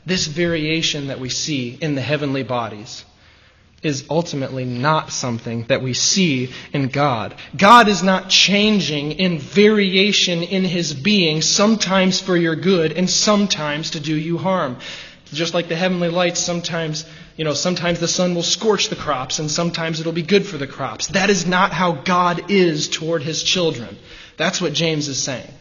[0.04, 3.04] this variation that we see in the heavenly bodies
[3.82, 7.34] is ultimately not something that we see in God.
[7.56, 13.90] God is not changing in variation in his being, sometimes for your good and sometimes
[13.90, 14.78] to do you harm.
[15.26, 17.04] Just like the heavenly lights, sometimes,
[17.36, 20.56] you know, sometimes the sun will scorch the crops and sometimes it'll be good for
[20.56, 21.08] the crops.
[21.08, 23.98] That is not how God is toward his children.
[24.36, 25.52] That's what James is saying.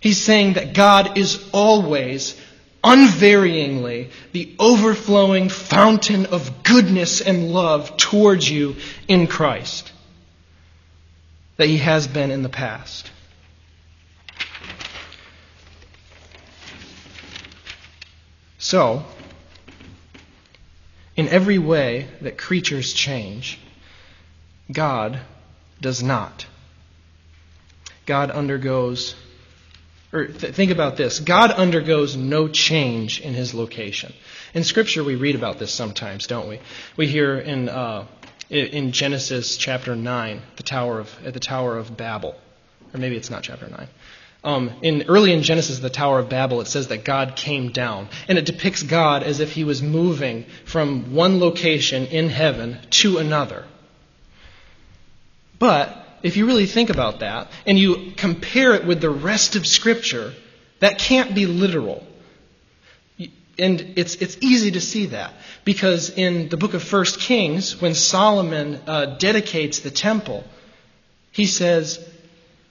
[0.00, 2.38] He's saying that God is always
[2.84, 8.76] unvaryingly the overflowing fountain of goodness and love towards you
[9.08, 9.90] in Christ
[11.56, 13.10] that He has been in the past.
[18.58, 19.04] So,
[21.16, 23.58] in every way that creatures change,
[24.72, 25.20] God
[25.80, 26.46] does not.
[28.06, 29.14] God undergoes
[30.14, 34.14] or th- think about this God undergoes no change in his location.
[34.54, 36.60] In Scripture, we read about this sometimes, don't we?
[36.96, 38.06] We hear in, uh,
[38.48, 42.36] in Genesis chapter 9, the Tower of, at the Tower of Babel.
[42.94, 43.88] Or maybe it's not chapter 9.
[44.44, 48.08] Um, in early in Genesis, the Tower of Babel, it says that God came down,
[48.28, 53.18] and it depicts God as if He was moving from one location in heaven to
[53.18, 53.64] another.
[55.58, 59.66] But if you really think about that and you compare it with the rest of
[59.66, 60.32] Scripture,
[60.80, 62.04] that can't be literal.
[63.58, 67.94] And it's, it's easy to see that because in the book of First Kings, when
[67.94, 70.44] Solomon uh, dedicates the temple,
[71.30, 72.04] he says,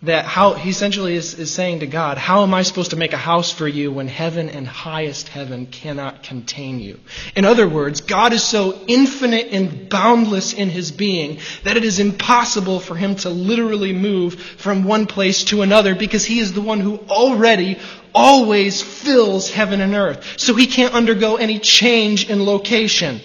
[0.04, 3.14] that how he essentially is, is saying to God, How am I supposed to make
[3.14, 7.00] a house for you when heaven and highest heaven cannot contain you?
[7.36, 12.00] In other words, God is so infinite and boundless in his being that it is
[12.00, 16.62] impossible for him to literally move from one place to another because he is the
[16.62, 17.80] one who already
[18.14, 20.38] always fills heaven and earth.
[20.38, 23.22] So he can't undergo any change in location.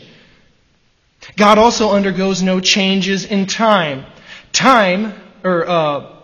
[1.36, 4.06] God also undergoes no changes in time.
[4.52, 5.12] Time,
[5.42, 6.17] or uh,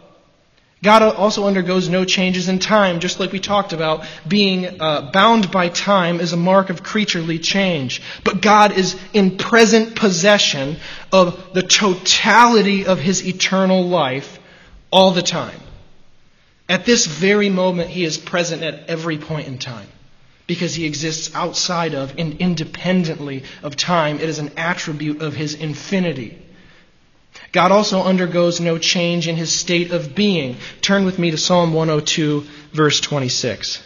[0.84, 4.06] God also undergoes no changes in time, just like we talked about.
[4.28, 8.02] Being uh, bound by time is a mark of creaturely change.
[8.22, 10.76] But God is in present possession
[11.10, 14.38] of the totality of his eternal life
[14.90, 15.58] all the time.
[16.68, 19.88] At this very moment, he is present at every point in time
[20.46, 24.16] because he exists outside of and independently of time.
[24.16, 26.43] It is an attribute of his infinity.
[27.54, 30.56] God also undergoes no change in his state of being.
[30.80, 33.80] Turn with me to Psalm 102, verse 26.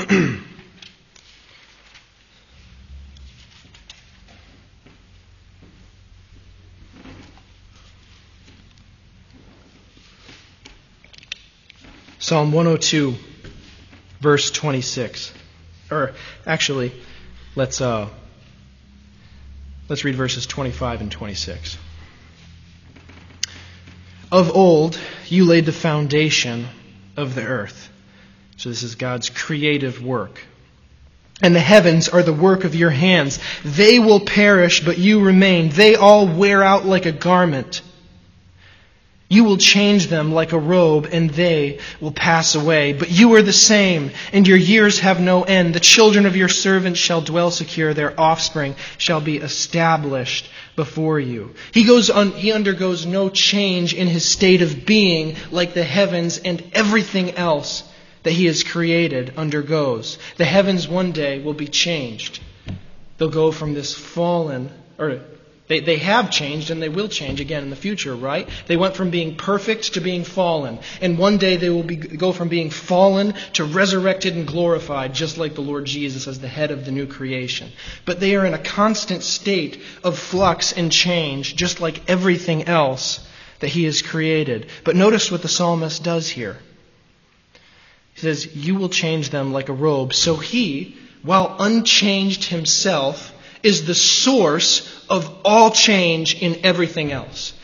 [12.18, 13.14] Psalm 102,
[14.20, 15.37] verse 26.
[15.90, 16.12] Or
[16.46, 16.92] actually,
[17.54, 18.08] let's uh,
[19.88, 21.78] let's read verses 25 and 26.
[24.30, 26.66] Of old, you laid the foundation
[27.16, 27.90] of the earth.
[28.56, 30.40] So this is God's creative work.
[31.40, 33.38] And the heavens are the work of your hands.
[33.64, 35.70] They will perish, but you remain.
[35.70, 37.80] They all wear out like a garment.
[39.30, 42.94] You will change them like a robe, and they will pass away.
[42.94, 45.74] But you are the same, and your years have no end.
[45.74, 47.92] The children of your servants shall dwell secure.
[47.92, 51.54] Their offspring shall be established before you.
[51.72, 56.38] He goes on, he undergoes no change in his state of being like the heavens
[56.38, 57.82] and everything else
[58.22, 60.18] that he has created undergoes.
[60.36, 62.40] The heavens one day will be changed.
[63.18, 65.20] They'll go from this fallen, or
[65.68, 68.48] they, they have changed and they will change again in the future, right?
[68.66, 70.78] They went from being perfect to being fallen.
[71.00, 75.36] And one day they will be, go from being fallen to resurrected and glorified, just
[75.36, 77.70] like the Lord Jesus as the head of the new creation.
[78.06, 83.26] But they are in a constant state of flux and change, just like everything else
[83.60, 84.68] that he has created.
[84.84, 86.56] But notice what the psalmist does here.
[88.14, 90.14] He says, You will change them like a robe.
[90.14, 97.54] So he, while unchanged himself, is the source of all change in everything else.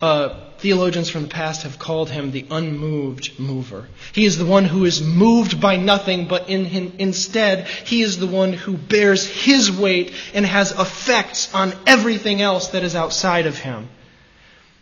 [0.00, 3.88] Uh, theologians from the past have called him the unmoved mover.
[4.12, 8.18] He is the one who is moved by nothing, but in him, instead, he is
[8.18, 13.46] the one who bears his weight and has effects on everything else that is outside
[13.46, 13.88] of him.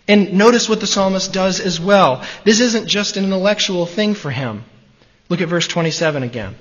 [0.07, 2.25] And notice what the psalmist does as well.
[2.45, 4.65] This isn't just an intellectual thing for him.
[5.29, 6.57] Look at verse 27 again.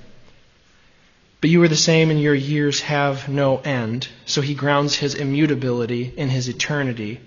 [1.42, 4.08] But you are the same, and your years have no end.
[4.26, 7.22] So he grounds his immutability in his eternity.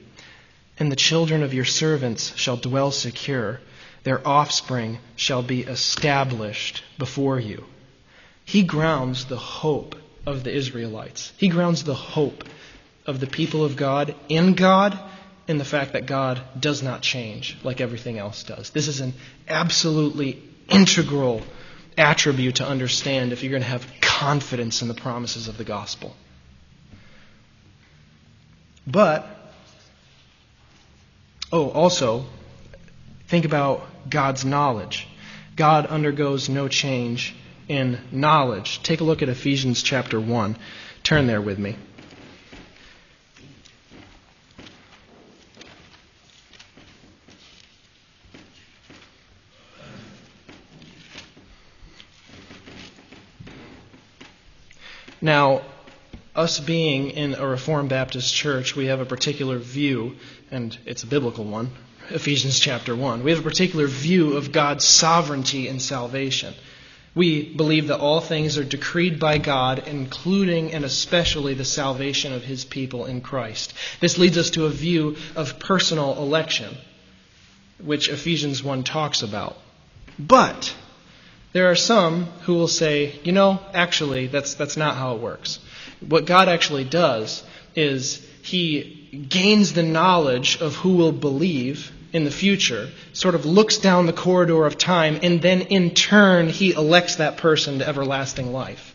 [0.78, 3.60] And the children of your servants shall dwell secure,
[4.04, 7.64] their offspring shall be established before you.
[8.44, 9.94] He grounds the hope
[10.26, 11.32] of the Israelites.
[11.36, 12.44] He grounds the hope
[13.06, 14.98] of the people of God in God
[15.48, 18.70] in the fact that God does not change like everything else does.
[18.70, 19.14] This is an
[19.48, 21.42] absolutely integral
[21.96, 26.16] attribute to understand if you're going to have confidence in the promises of the gospel.
[28.86, 29.26] But,
[31.52, 32.24] oh, also,
[33.28, 35.06] think about God's knowledge.
[35.56, 37.34] God undergoes no change
[37.68, 38.82] in knowledge.
[38.82, 40.56] Take a look at Ephesians chapter 1.
[41.02, 41.76] Turn there with me.
[55.22, 55.62] Now,
[56.34, 60.16] us being in a Reformed Baptist church, we have a particular view,
[60.50, 61.70] and it's a biblical one,
[62.10, 63.22] Ephesians chapter 1.
[63.22, 66.54] We have a particular view of God's sovereignty in salvation.
[67.14, 72.42] We believe that all things are decreed by God, including and especially the salvation of
[72.42, 73.74] His people in Christ.
[74.00, 76.76] This leads us to a view of personal election,
[77.78, 79.56] which Ephesians 1 talks about.
[80.18, 80.74] But
[81.52, 85.58] there are some who will say, you know, actually, that's, that's not how it works.
[86.00, 87.42] What God actually does
[87.74, 93.78] is He gains the knowledge of who will believe in the future, sort of looks
[93.78, 98.52] down the corridor of time, and then in turn, He elects that person to everlasting
[98.52, 98.94] life.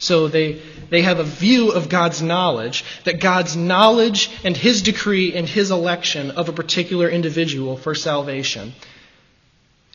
[0.00, 5.34] So they, they have a view of God's knowledge, that God's knowledge and His decree
[5.34, 8.72] and His election of a particular individual for salvation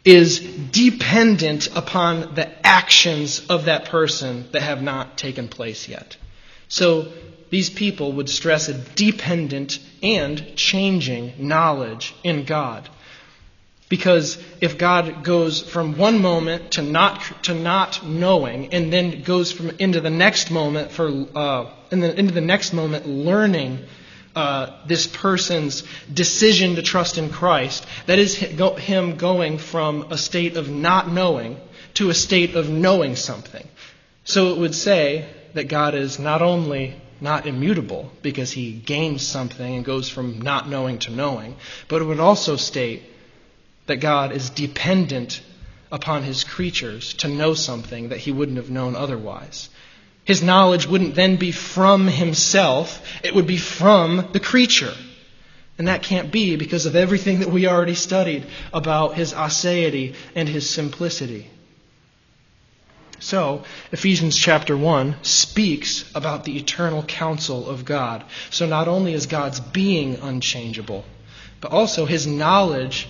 [0.05, 6.17] is dependent upon the actions of that person that have not taken place yet.
[6.67, 7.11] So
[7.49, 12.89] these people would stress a dependent and changing knowledge in God.
[13.89, 19.51] Because if God goes from one moment to not to not knowing, and then goes
[19.51, 23.85] from into the next moment for uh, into the next moment learning
[24.35, 30.57] uh, this person's decision to trust in Christ, that is him going from a state
[30.57, 31.57] of not knowing
[31.95, 33.67] to a state of knowing something.
[34.23, 39.75] So it would say that God is not only not immutable because he gains something
[39.75, 41.55] and goes from not knowing to knowing,
[41.87, 43.03] but it would also state
[43.85, 45.41] that God is dependent
[45.91, 49.69] upon his creatures to know something that he wouldn't have known otherwise.
[50.25, 54.93] His knowledge wouldn't then be from himself, it would be from the creature.
[55.77, 60.47] And that can't be because of everything that we already studied about his aseity and
[60.47, 61.49] his simplicity.
[63.19, 68.23] So, Ephesians chapter 1 speaks about the eternal counsel of God.
[68.49, 71.05] So, not only is God's being unchangeable,
[71.61, 73.07] but also his knowledge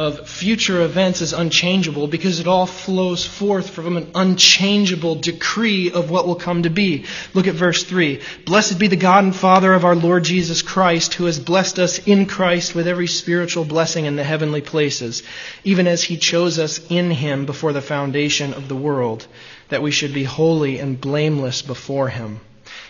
[0.00, 6.08] of future events is unchangeable because it all flows forth from an unchangeable decree of
[6.08, 7.04] what will come to be.
[7.34, 8.22] Look at verse 3.
[8.46, 11.98] Blessed be the God and Father of our Lord Jesus Christ, who has blessed us
[11.98, 15.22] in Christ with every spiritual blessing in the heavenly places,
[15.64, 19.26] even as he chose us in him before the foundation of the world,
[19.68, 22.40] that we should be holy and blameless before him.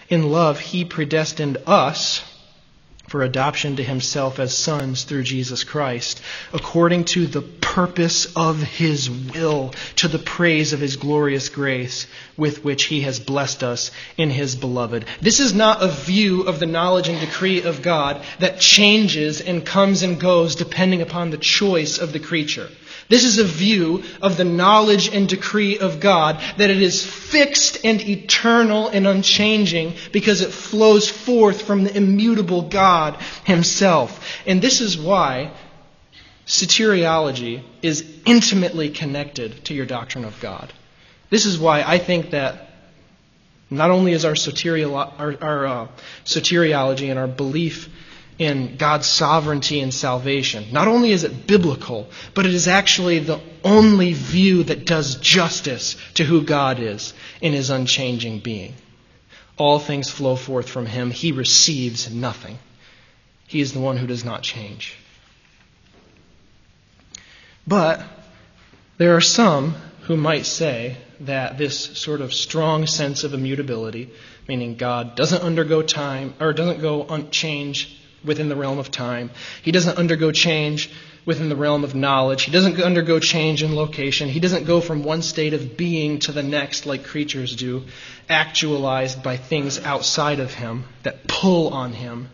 [0.08, 2.22] In love, he predestined us
[3.10, 9.10] for adoption to himself as sons through Jesus Christ, according to the purpose of his
[9.10, 12.06] will, to the praise of his glorious grace
[12.36, 15.06] with which he has blessed us in his beloved.
[15.20, 19.66] This is not a view of the knowledge and decree of God that changes and
[19.66, 22.68] comes and goes depending upon the choice of the creature.
[23.10, 27.84] This is a view of the knowledge and decree of God that it is fixed
[27.84, 34.24] and eternal and unchanging because it flows forth from the immutable God Himself.
[34.46, 35.50] And this is why
[36.46, 40.72] soteriology is intimately connected to your doctrine of God.
[41.30, 42.68] This is why I think that
[43.70, 45.88] not only is our, soteriolo- our, our uh,
[46.24, 47.88] soteriology and our belief
[48.40, 50.68] in God's sovereignty and salvation.
[50.72, 55.94] Not only is it biblical, but it is actually the only view that does justice
[56.14, 57.12] to who God is
[57.42, 58.72] in his unchanging being.
[59.58, 61.10] All things flow forth from him.
[61.10, 62.58] He receives nothing.
[63.46, 64.96] He is the one who does not change.
[67.66, 68.02] But
[68.96, 69.74] there are some
[70.04, 74.08] who might say that this sort of strong sense of immutability,
[74.48, 79.30] meaning God doesn't undergo time or doesn't go unchanged within the realm of time.
[79.62, 80.90] He doesn't undergo change
[81.26, 82.44] within the realm of knowledge.
[82.44, 84.28] He doesn't undergo change in location.
[84.28, 87.84] He doesn't go from one state of being to the next like creatures do,
[88.28, 92.28] actualized by things outside of him that pull on him.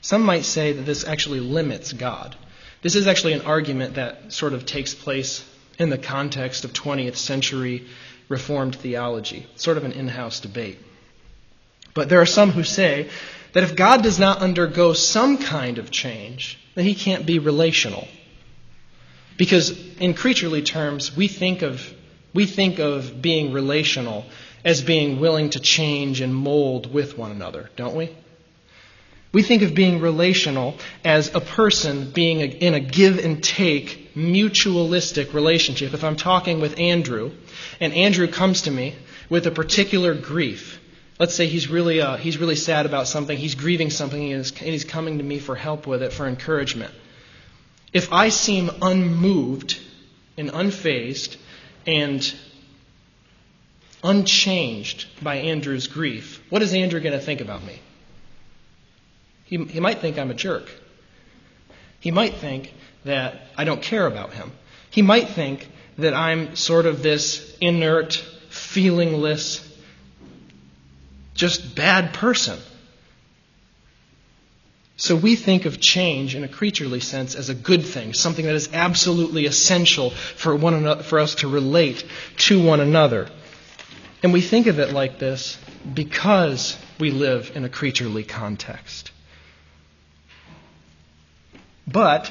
[0.00, 2.36] Some might say that this actually limits God.
[2.82, 5.44] This is actually an argument that sort of takes place
[5.78, 7.86] in the context of 20th century
[8.28, 10.78] Reformed theology, sort of an in house debate.
[11.92, 13.10] But there are some who say
[13.52, 18.08] that if God does not undergo some kind of change, then he can't be relational.
[19.36, 21.92] Because in creaturely terms, we think of,
[22.34, 24.24] we think of being relational
[24.64, 28.14] as being willing to change and mold with one another, don't we?
[29.32, 35.32] We think of being relational as a person being in a give and take, mutualistic
[35.32, 35.94] relationship.
[35.94, 37.32] If I'm talking with Andrew,
[37.80, 38.94] and Andrew comes to me
[39.30, 40.81] with a particular grief,
[41.18, 44.84] Let's say he's really, uh, he's really sad about something, he's grieving something, and he's
[44.84, 46.92] coming to me for help with it, for encouragement.
[47.92, 49.78] If I seem unmoved
[50.36, 51.36] and unfazed
[51.86, 52.34] and
[54.02, 57.80] unchanged by Andrew's grief, what is Andrew going to think about me?
[59.44, 60.70] He, he might think I'm a jerk.
[62.00, 62.72] He might think
[63.04, 64.52] that I don't care about him.
[64.90, 69.68] He might think that I'm sort of this inert, feelingless,
[71.34, 72.58] just bad person.
[74.96, 78.54] So we think of change in a creaturely sense as a good thing, something that
[78.54, 82.04] is absolutely essential for, one another, for us to relate
[82.38, 83.28] to one another.
[84.22, 85.58] And we think of it like this
[85.92, 89.10] because we live in a creaturely context.
[91.86, 92.30] But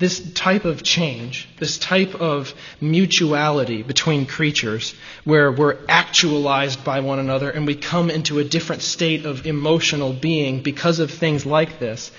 [0.00, 4.94] this type of change, this type of mutuality between creatures,
[5.24, 10.14] where we're actualized by one another and we come into a different state of emotional
[10.14, 12.10] being because of things like this,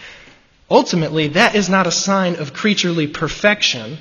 [0.70, 3.98] ultimately, that is not a sign of creaturely perfection.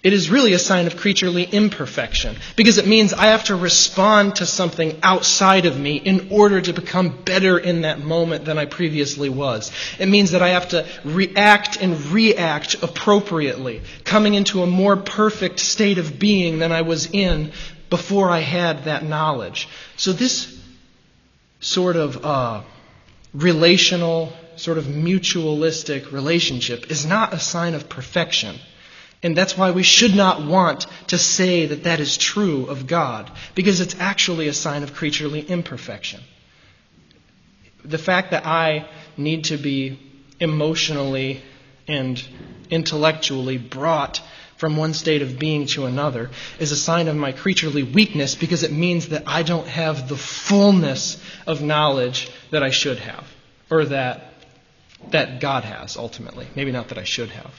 [0.00, 4.36] It is really a sign of creaturely imperfection because it means I have to respond
[4.36, 8.66] to something outside of me in order to become better in that moment than I
[8.66, 9.72] previously was.
[9.98, 15.58] It means that I have to react and react appropriately, coming into a more perfect
[15.58, 17.50] state of being than I was in
[17.90, 19.68] before I had that knowledge.
[19.96, 20.56] So this
[21.58, 22.62] sort of uh,
[23.34, 28.60] relational, sort of mutualistic relationship is not a sign of perfection.
[29.22, 33.30] And that's why we should not want to say that that is true of God,
[33.54, 36.20] because it's actually a sign of creaturely imperfection.
[37.84, 39.98] The fact that I need to be
[40.38, 41.42] emotionally
[41.88, 42.22] and
[42.70, 44.20] intellectually brought
[44.56, 48.62] from one state of being to another is a sign of my creaturely weakness because
[48.62, 53.26] it means that I don't have the fullness of knowledge that I should have,
[53.70, 54.32] or that,
[55.10, 56.46] that God has ultimately.
[56.54, 57.52] Maybe not that I should have.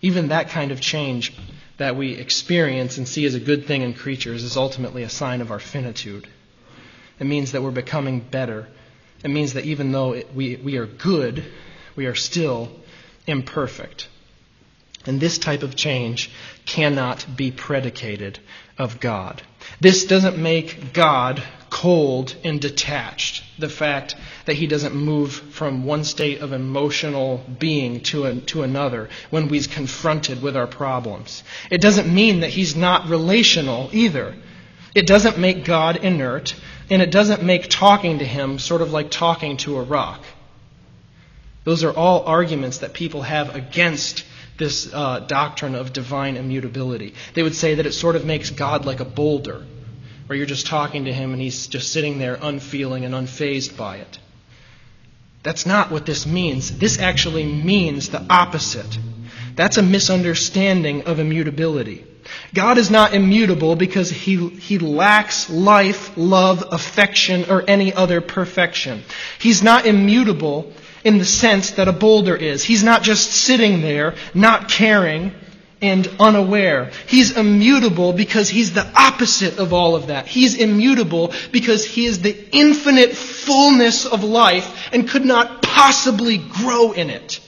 [0.00, 1.34] Even that kind of change
[1.78, 5.40] that we experience and see as a good thing in creatures is ultimately a sign
[5.40, 6.28] of our finitude.
[7.18, 8.68] It means that we're becoming better.
[9.24, 11.44] It means that even though it, we, we are good,
[11.96, 12.70] we are still
[13.26, 14.08] imperfect.
[15.06, 16.30] And this type of change
[16.66, 18.38] cannot be predicated
[18.76, 19.42] of God.
[19.80, 23.42] This doesn't make God cold and detached.
[23.58, 24.14] The fact
[24.48, 29.46] that he doesn't move from one state of emotional being to, a, to another when
[29.46, 31.44] we're confronted with our problems.
[31.70, 34.34] It doesn't mean that he's not relational either.
[34.94, 36.54] It doesn't make God inert,
[36.88, 40.24] and it doesn't make talking to him sort of like talking to a rock.
[41.64, 44.24] Those are all arguments that people have against
[44.56, 47.12] this uh, doctrine of divine immutability.
[47.34, 49.66] They would say that it sort of makes God like a boulder,
[50.26, 53.98] where you're just talking to him and he's just sitting there unfeeling and unfazed by
[53.98, 54.18] it.
[55.42, 56.78] That's not what this means.
[56.78, 58.98] This actually means the opposite.
[59.54, 62.04] That's a misunderstanding of immutability.
[62.54, 69.02] God is not immutable because he, he lacks life, love, affection, or any other perfection.
[69.38, 70.72] He's not immutable
[71.04, 72.64] in the sense that a boulder is.
[72.64, 75.32] He's not just sitting there, not caring
[75.80, 76.90] and unaware.
[77.06, 80.26] He's immutable because he's the opposite of all of that.
[80.26, 86.92] He's immutable because he is the infinite fullness of life and could not possibly grow
[86.92, 87.40] in it.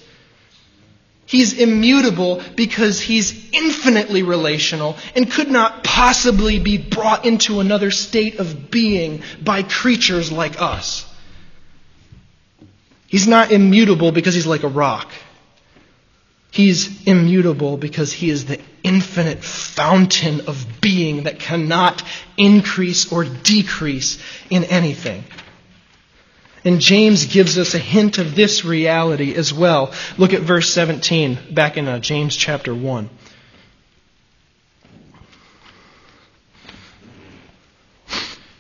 [1.26, 8.41] He's immutable because he's infinitely relational and could not possibly be brought into another state
[8.41, 11.07] of being by creatures like us.
[13.07, 15.11] He's not immutable because he's like a rock.
[16.51, 22.03] He's immutable because he is the infinite fountain of being that cannot
[22.36, 24.20] increase or decrease
[24.51, 25.24] in anything.
[26.64, 29.94] And James gives us a hint of this reality as well.
[30.18, 33.09] Look at verse 17, back in uh, James chapter 1.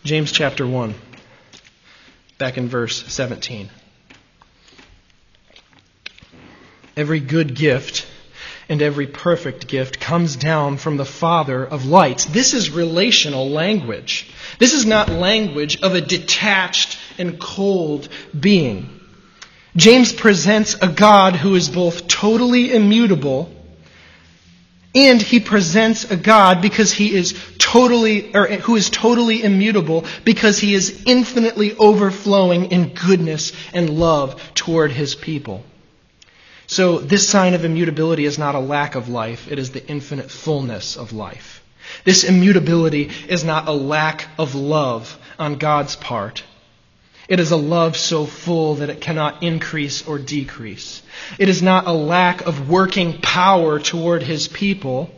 [0.02, 0.94] James chapter 1,
[2.38, 3.68] back in verse 17.
[7.00, 8.06] Every good gift
[8.68, 12.26] and every perfect gift comes down from the Father of lights.
[12.26, 14.30] This is relational language.
[14.58, 19.00] This is not language of a detached and cold being.
[19.74, 23.50] James presents a God who is both totally immutable
[24.94, 30.58] and he presents a God because he is totally, or who is totally immutable because
[30.58, 35.64] he is infinitely overflowing in goodness and love toward his people.
[36.70, 40.30] So, this sign of immutability is not a lack of life, it is the infinite
[40.30, 41.64] fullness of life.
[42.04, 46.44] This immutability is not a lack of love on God's part.
[47.26, 51.02] It is a love so full that it cannot increase or decrease.
[51.40, 55.12] It is not a lack of working power toward His people.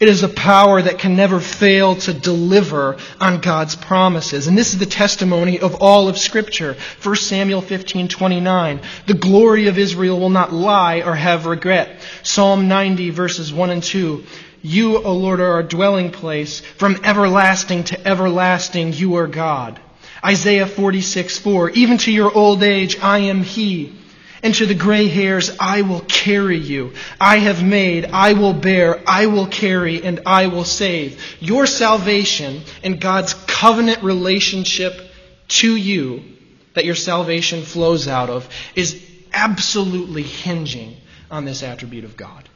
[0.00, 4.46] It is a power that can never fail to deliver on God's promises.
[4.46, 6.76] And this is the testimony of all of Scripture.
[7.02, 8.80] 1 Samuel 15:29.
[9.06, 12.00] The glory of Israel will not lie or have regret.
[12.22, 14.22] Psalm 90 verses 1 and 2.
[14.62, 16.60] You, O Lord, are our dwelling place.
[16.76, 19.80] From everlasting to everlasting, you are God.
[20.24, 21.70] Isaiah 46, 4.
[21.70, 23.97] Even to your old age, I am He
[24.42, 26.92] and to the gray hairs, I will carry you.
[27.20, 31.22] I have made, I will bear, I will carry, and I will save.
[31.40, 34.94] Your salvation and God's covenant relationship
[35.48, 36.22] to you,
[36.74, 40.96] that your salvation flows out of, is absolutely hinging
[41.30, 42.47] on this attribute of God.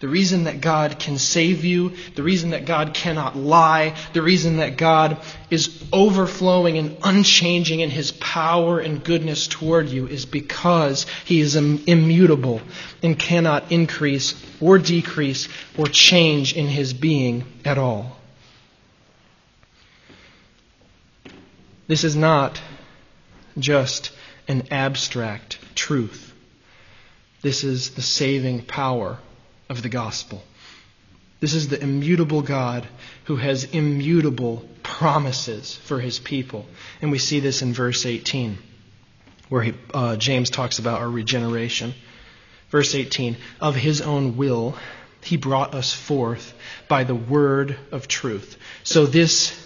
[0.00, 4.56] The reason that God can save you, the reason that God cannot lie, the reason
[4.56, 5.18] that God
[5.50, 11.54] is overflowing and unchanging in his power and goodness toward you is because he is
[11.54, 12.62] immutable
[13.02, 18.16] and cannot increase or decrease or change in his being at all.
[21.88, 22.58] This is not
[23.58, 24.12] just
[24.48, 26.32] an abstract truth.
[27.42, 29.18] This is the saving power
[29.70, 30.42] of the gospel.
[31.38, 32.86] This is the immutable God
[33.24, 36.66] who has immutable promises for his people.
[37.00, 38.58] And we see this in verse 18,
[39.48, 41.94] where he, uh, James talks about our regeneration.
[42.70, 44.76] Verse 18 Of his own will,
[45.22, 46.52] he brought us forth
[46.88, 48.58] by the word of truth.
[48.82, 49.56] So, this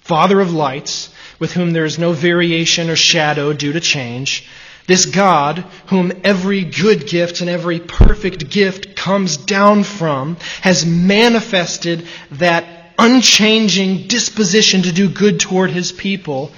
[0.00, 4.46] Father of lights, with whom there is no variation or shadow due to change,
[4.86, 12.06] This God, whom every good gift and every perfect gift comes down from, has manifested
[12.32, 16.52] that unchanging disposition to do good toward his people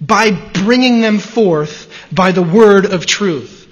[0.00, 3.68] by bringing them forth by the word of truth.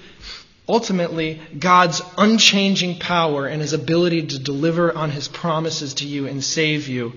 [0.69, 6.45] Ultimately, God's unchanging power and his ability to deliver on his promises to you and
[6.45, 7.15] save you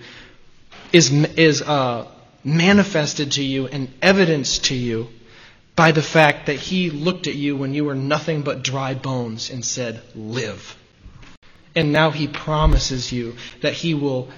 [0.91, 2.07] is, is uh,
[2.43, 5.09] manifested to you and evidenced to you
[5.75, 9.49] by the fact that he looked at you when you were nothing but dry bones
[9.49, 10.77] and said, Live.
[11.75, 14.29] And now he promises you that he will,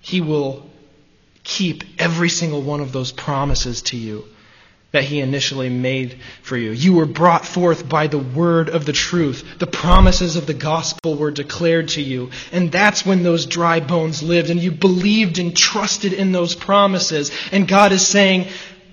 [0.00, 0.70] he will
[1.42, 4.24] keep every single one of those promises to you
[4.94, 6.70] that he initially made for you.
[6.70, 9.58] You were brought forth by the word of the truth.
[9.58, 12.30] The promises of the gospel were declared to you.
[12.52, 14.50] And that's when those dry bones lived.
[14.50, 17.32] And you believed and trusted in those promises.
[17.50, 18.46] And God is saying,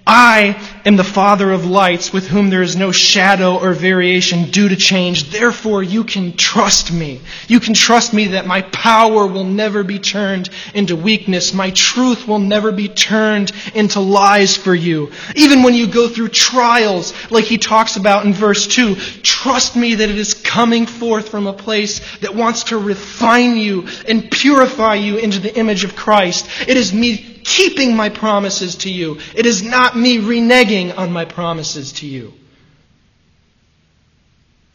[0.06, 4.68] I am the Father of lights with whom there is no shadow or variation due
[4.68, 5.30] to change.
[5.30, 7.22] Therefore, you can trust me.
[7.48, 11.54] You can trust me that my power will never be turned into weakness.
[11.54, 15.12] My truth will never be turned into lies for you.
[15.36, 19.96] Even when you go through trials, like he talks about in verse 2, trust me
[19.96, 24.96] that it is coming forth from a place that wants to refine you and purify
[24.96, 26.48] you into the image of Christ.
[26.68, 29.20] It is me keeping my promises to you.
[29.36, 32.34] It is not me reneging on my promises to you.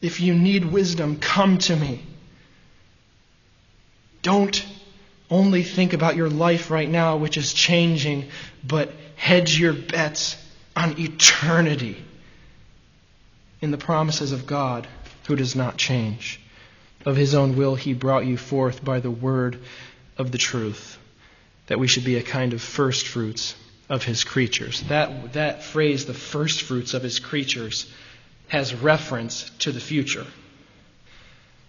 [0.00, 2.04] If you need wisdom, come to me.
[4.22, 4.64] Don't
[5.30, 8.28] only think about your life right now, which is changing,
[8.64, 10.36] but hedge your bets
[10.74, 12.04] on eternity
[13.60, 14.86] in the promises of God,
[15.26, 16.40] who does not change.
[17.04, 19.58] Of his own will, he brought you forth by the word
[20.18, 20.98] of the truth
[21.66, 23.54] that we should be a kind of first fruits
[23.88, 24.82] of his creatures.
[24.88, 27.90] That, that phrase, the first fruits of his creatures,
[28.48, 30.26] has reference to the future.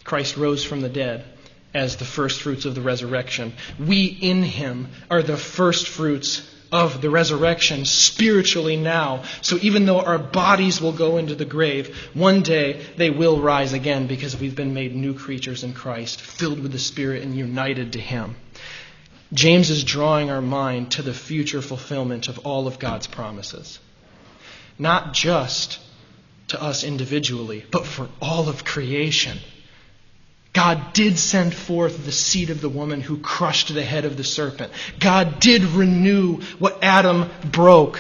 [0.04, 1.26] Christ rose from the dead
[1.74, 3.54] as the first fruits of the resurrection.
[3.80, 9.24] We in him are the first fruits of the resurrection spiritually now.
[9.42, 13.74] So even though our bodies will go into the grave, one day they will rise
[13.74, 17.94] again because we've been made new creatures in Christ, filled with the Spirit and united
[17.94, 18.36] to him.
[19.34, 23.80] James is drawing our mind to the future fulfillment of all of God's promises.
[24.80, 25.80] Not just
[26.50, 29.38] to us individually, but for all of creation.
[30.54, 34.24] God did send forth the seed of the woman who crushed the head of the
[34.24, 34.72] serpent.
[35.00, 38.00] God did renew what Adam broke.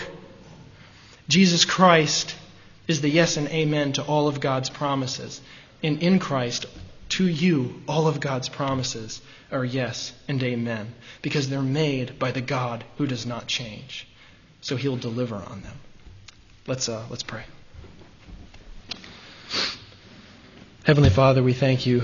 [1.28, 2.36] Jesus Christ
[2.88, 5.42] is the yes and amen to all of God's promises.
[5.84, 6.66] And in Christ,
[7.10, 12.42] to you, all of God's promises are yes and amen because they're made by the
[12.42, 14.08] God who does not change.
[14.62, 15.78] So he'll deliver on them.
[16.66, 17.44] Let's, uh, let's pray.
[20.84, 22.04] Heavenly Father, we thank you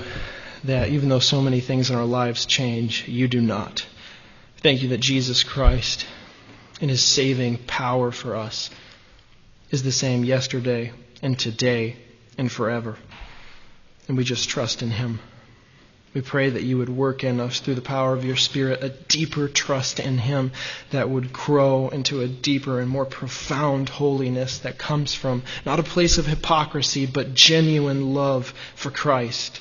[0.64, 3.86] that even though so many things in our lives change, you do not.
[4.58, 6.06] Thank you that Jesus Christ,
[6.80, 8.70] in his saving power for us,
[9.70, 10.92] is the same yesterday
[11.22, 11.96] and today
[12.38, 12.96] and forever.
[14.08, 15.20] And we just trust in him.
[16.14, 18.88] We pray that you would work in us through the power of your Spirit a
[18.88, 20.52] deeper trust in Him
[20.92, 25.82] that would grow into a deeper and more profound holiness that comes from not a
[25.82, 29.60] place of hypocrisy, but genuine love for Christ.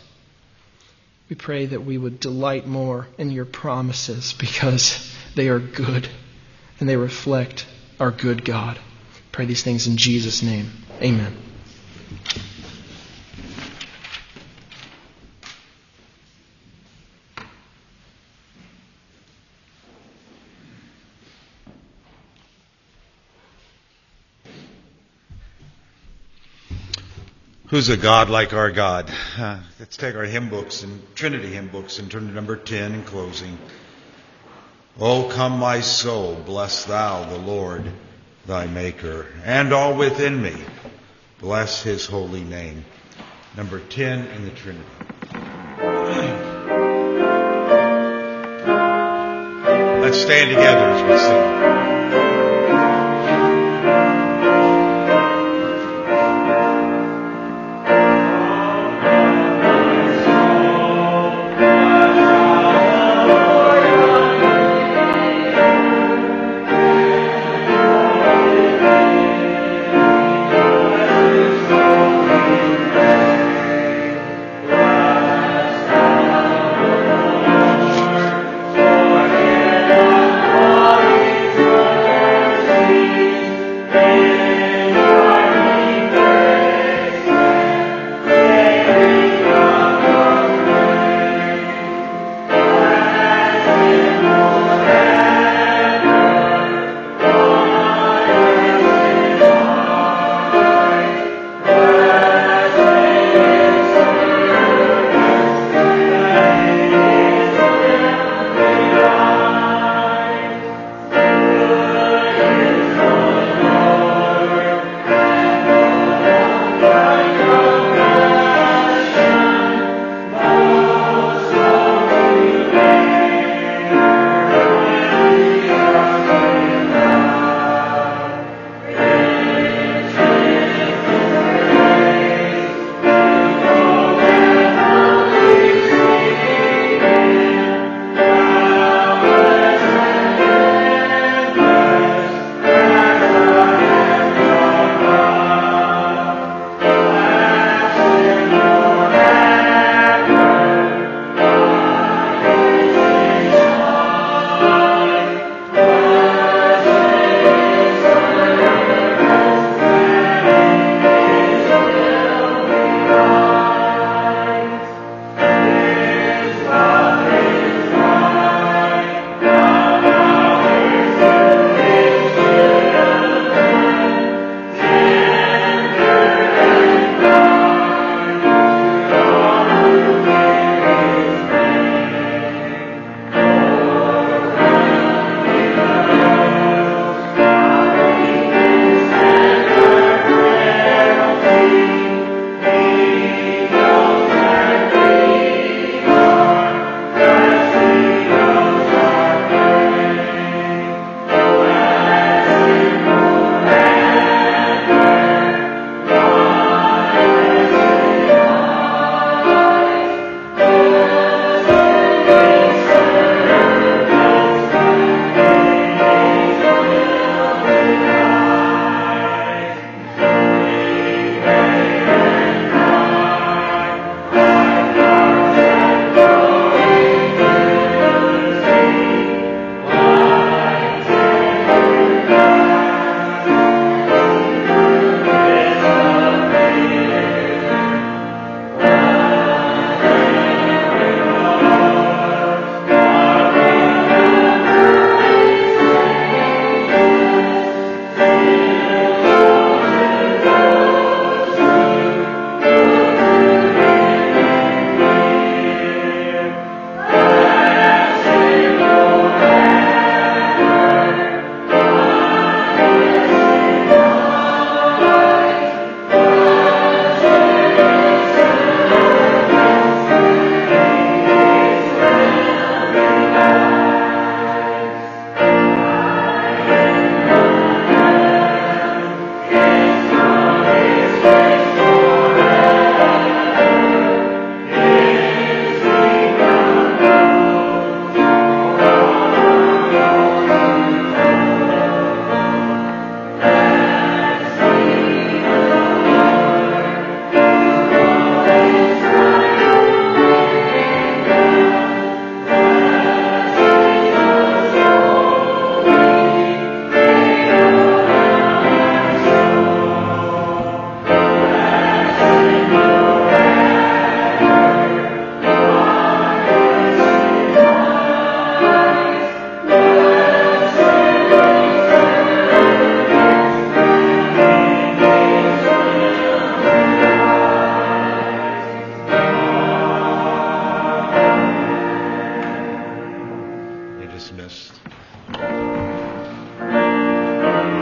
[1.27, 6.07] We pray that we would delight more in your promises because they are good
[6.79, 7.65] and they reflect
[7.99, 8.77] our good God.
[9.31, 10.71] Pray these things in Jesus' name.
[11.01, 11.42] Amen.
[27.73, 29.11] Who's a God like our God?
[29.35, 32.93] Uh, let's take our hymn books and Trinity hymn books and turn to number 10
[32.93, 33.57] in closing.
[34.99, 37.83] Oh, come, my soul, bless thou the Lord
[38.45, 40.53] thy Maker, and all within me,
[41.39, 42.85] bless his holy name.
[43.57, 44.85] Number 10 in the Trinity.
[49.99, 51.82] Let's stand together as we sing.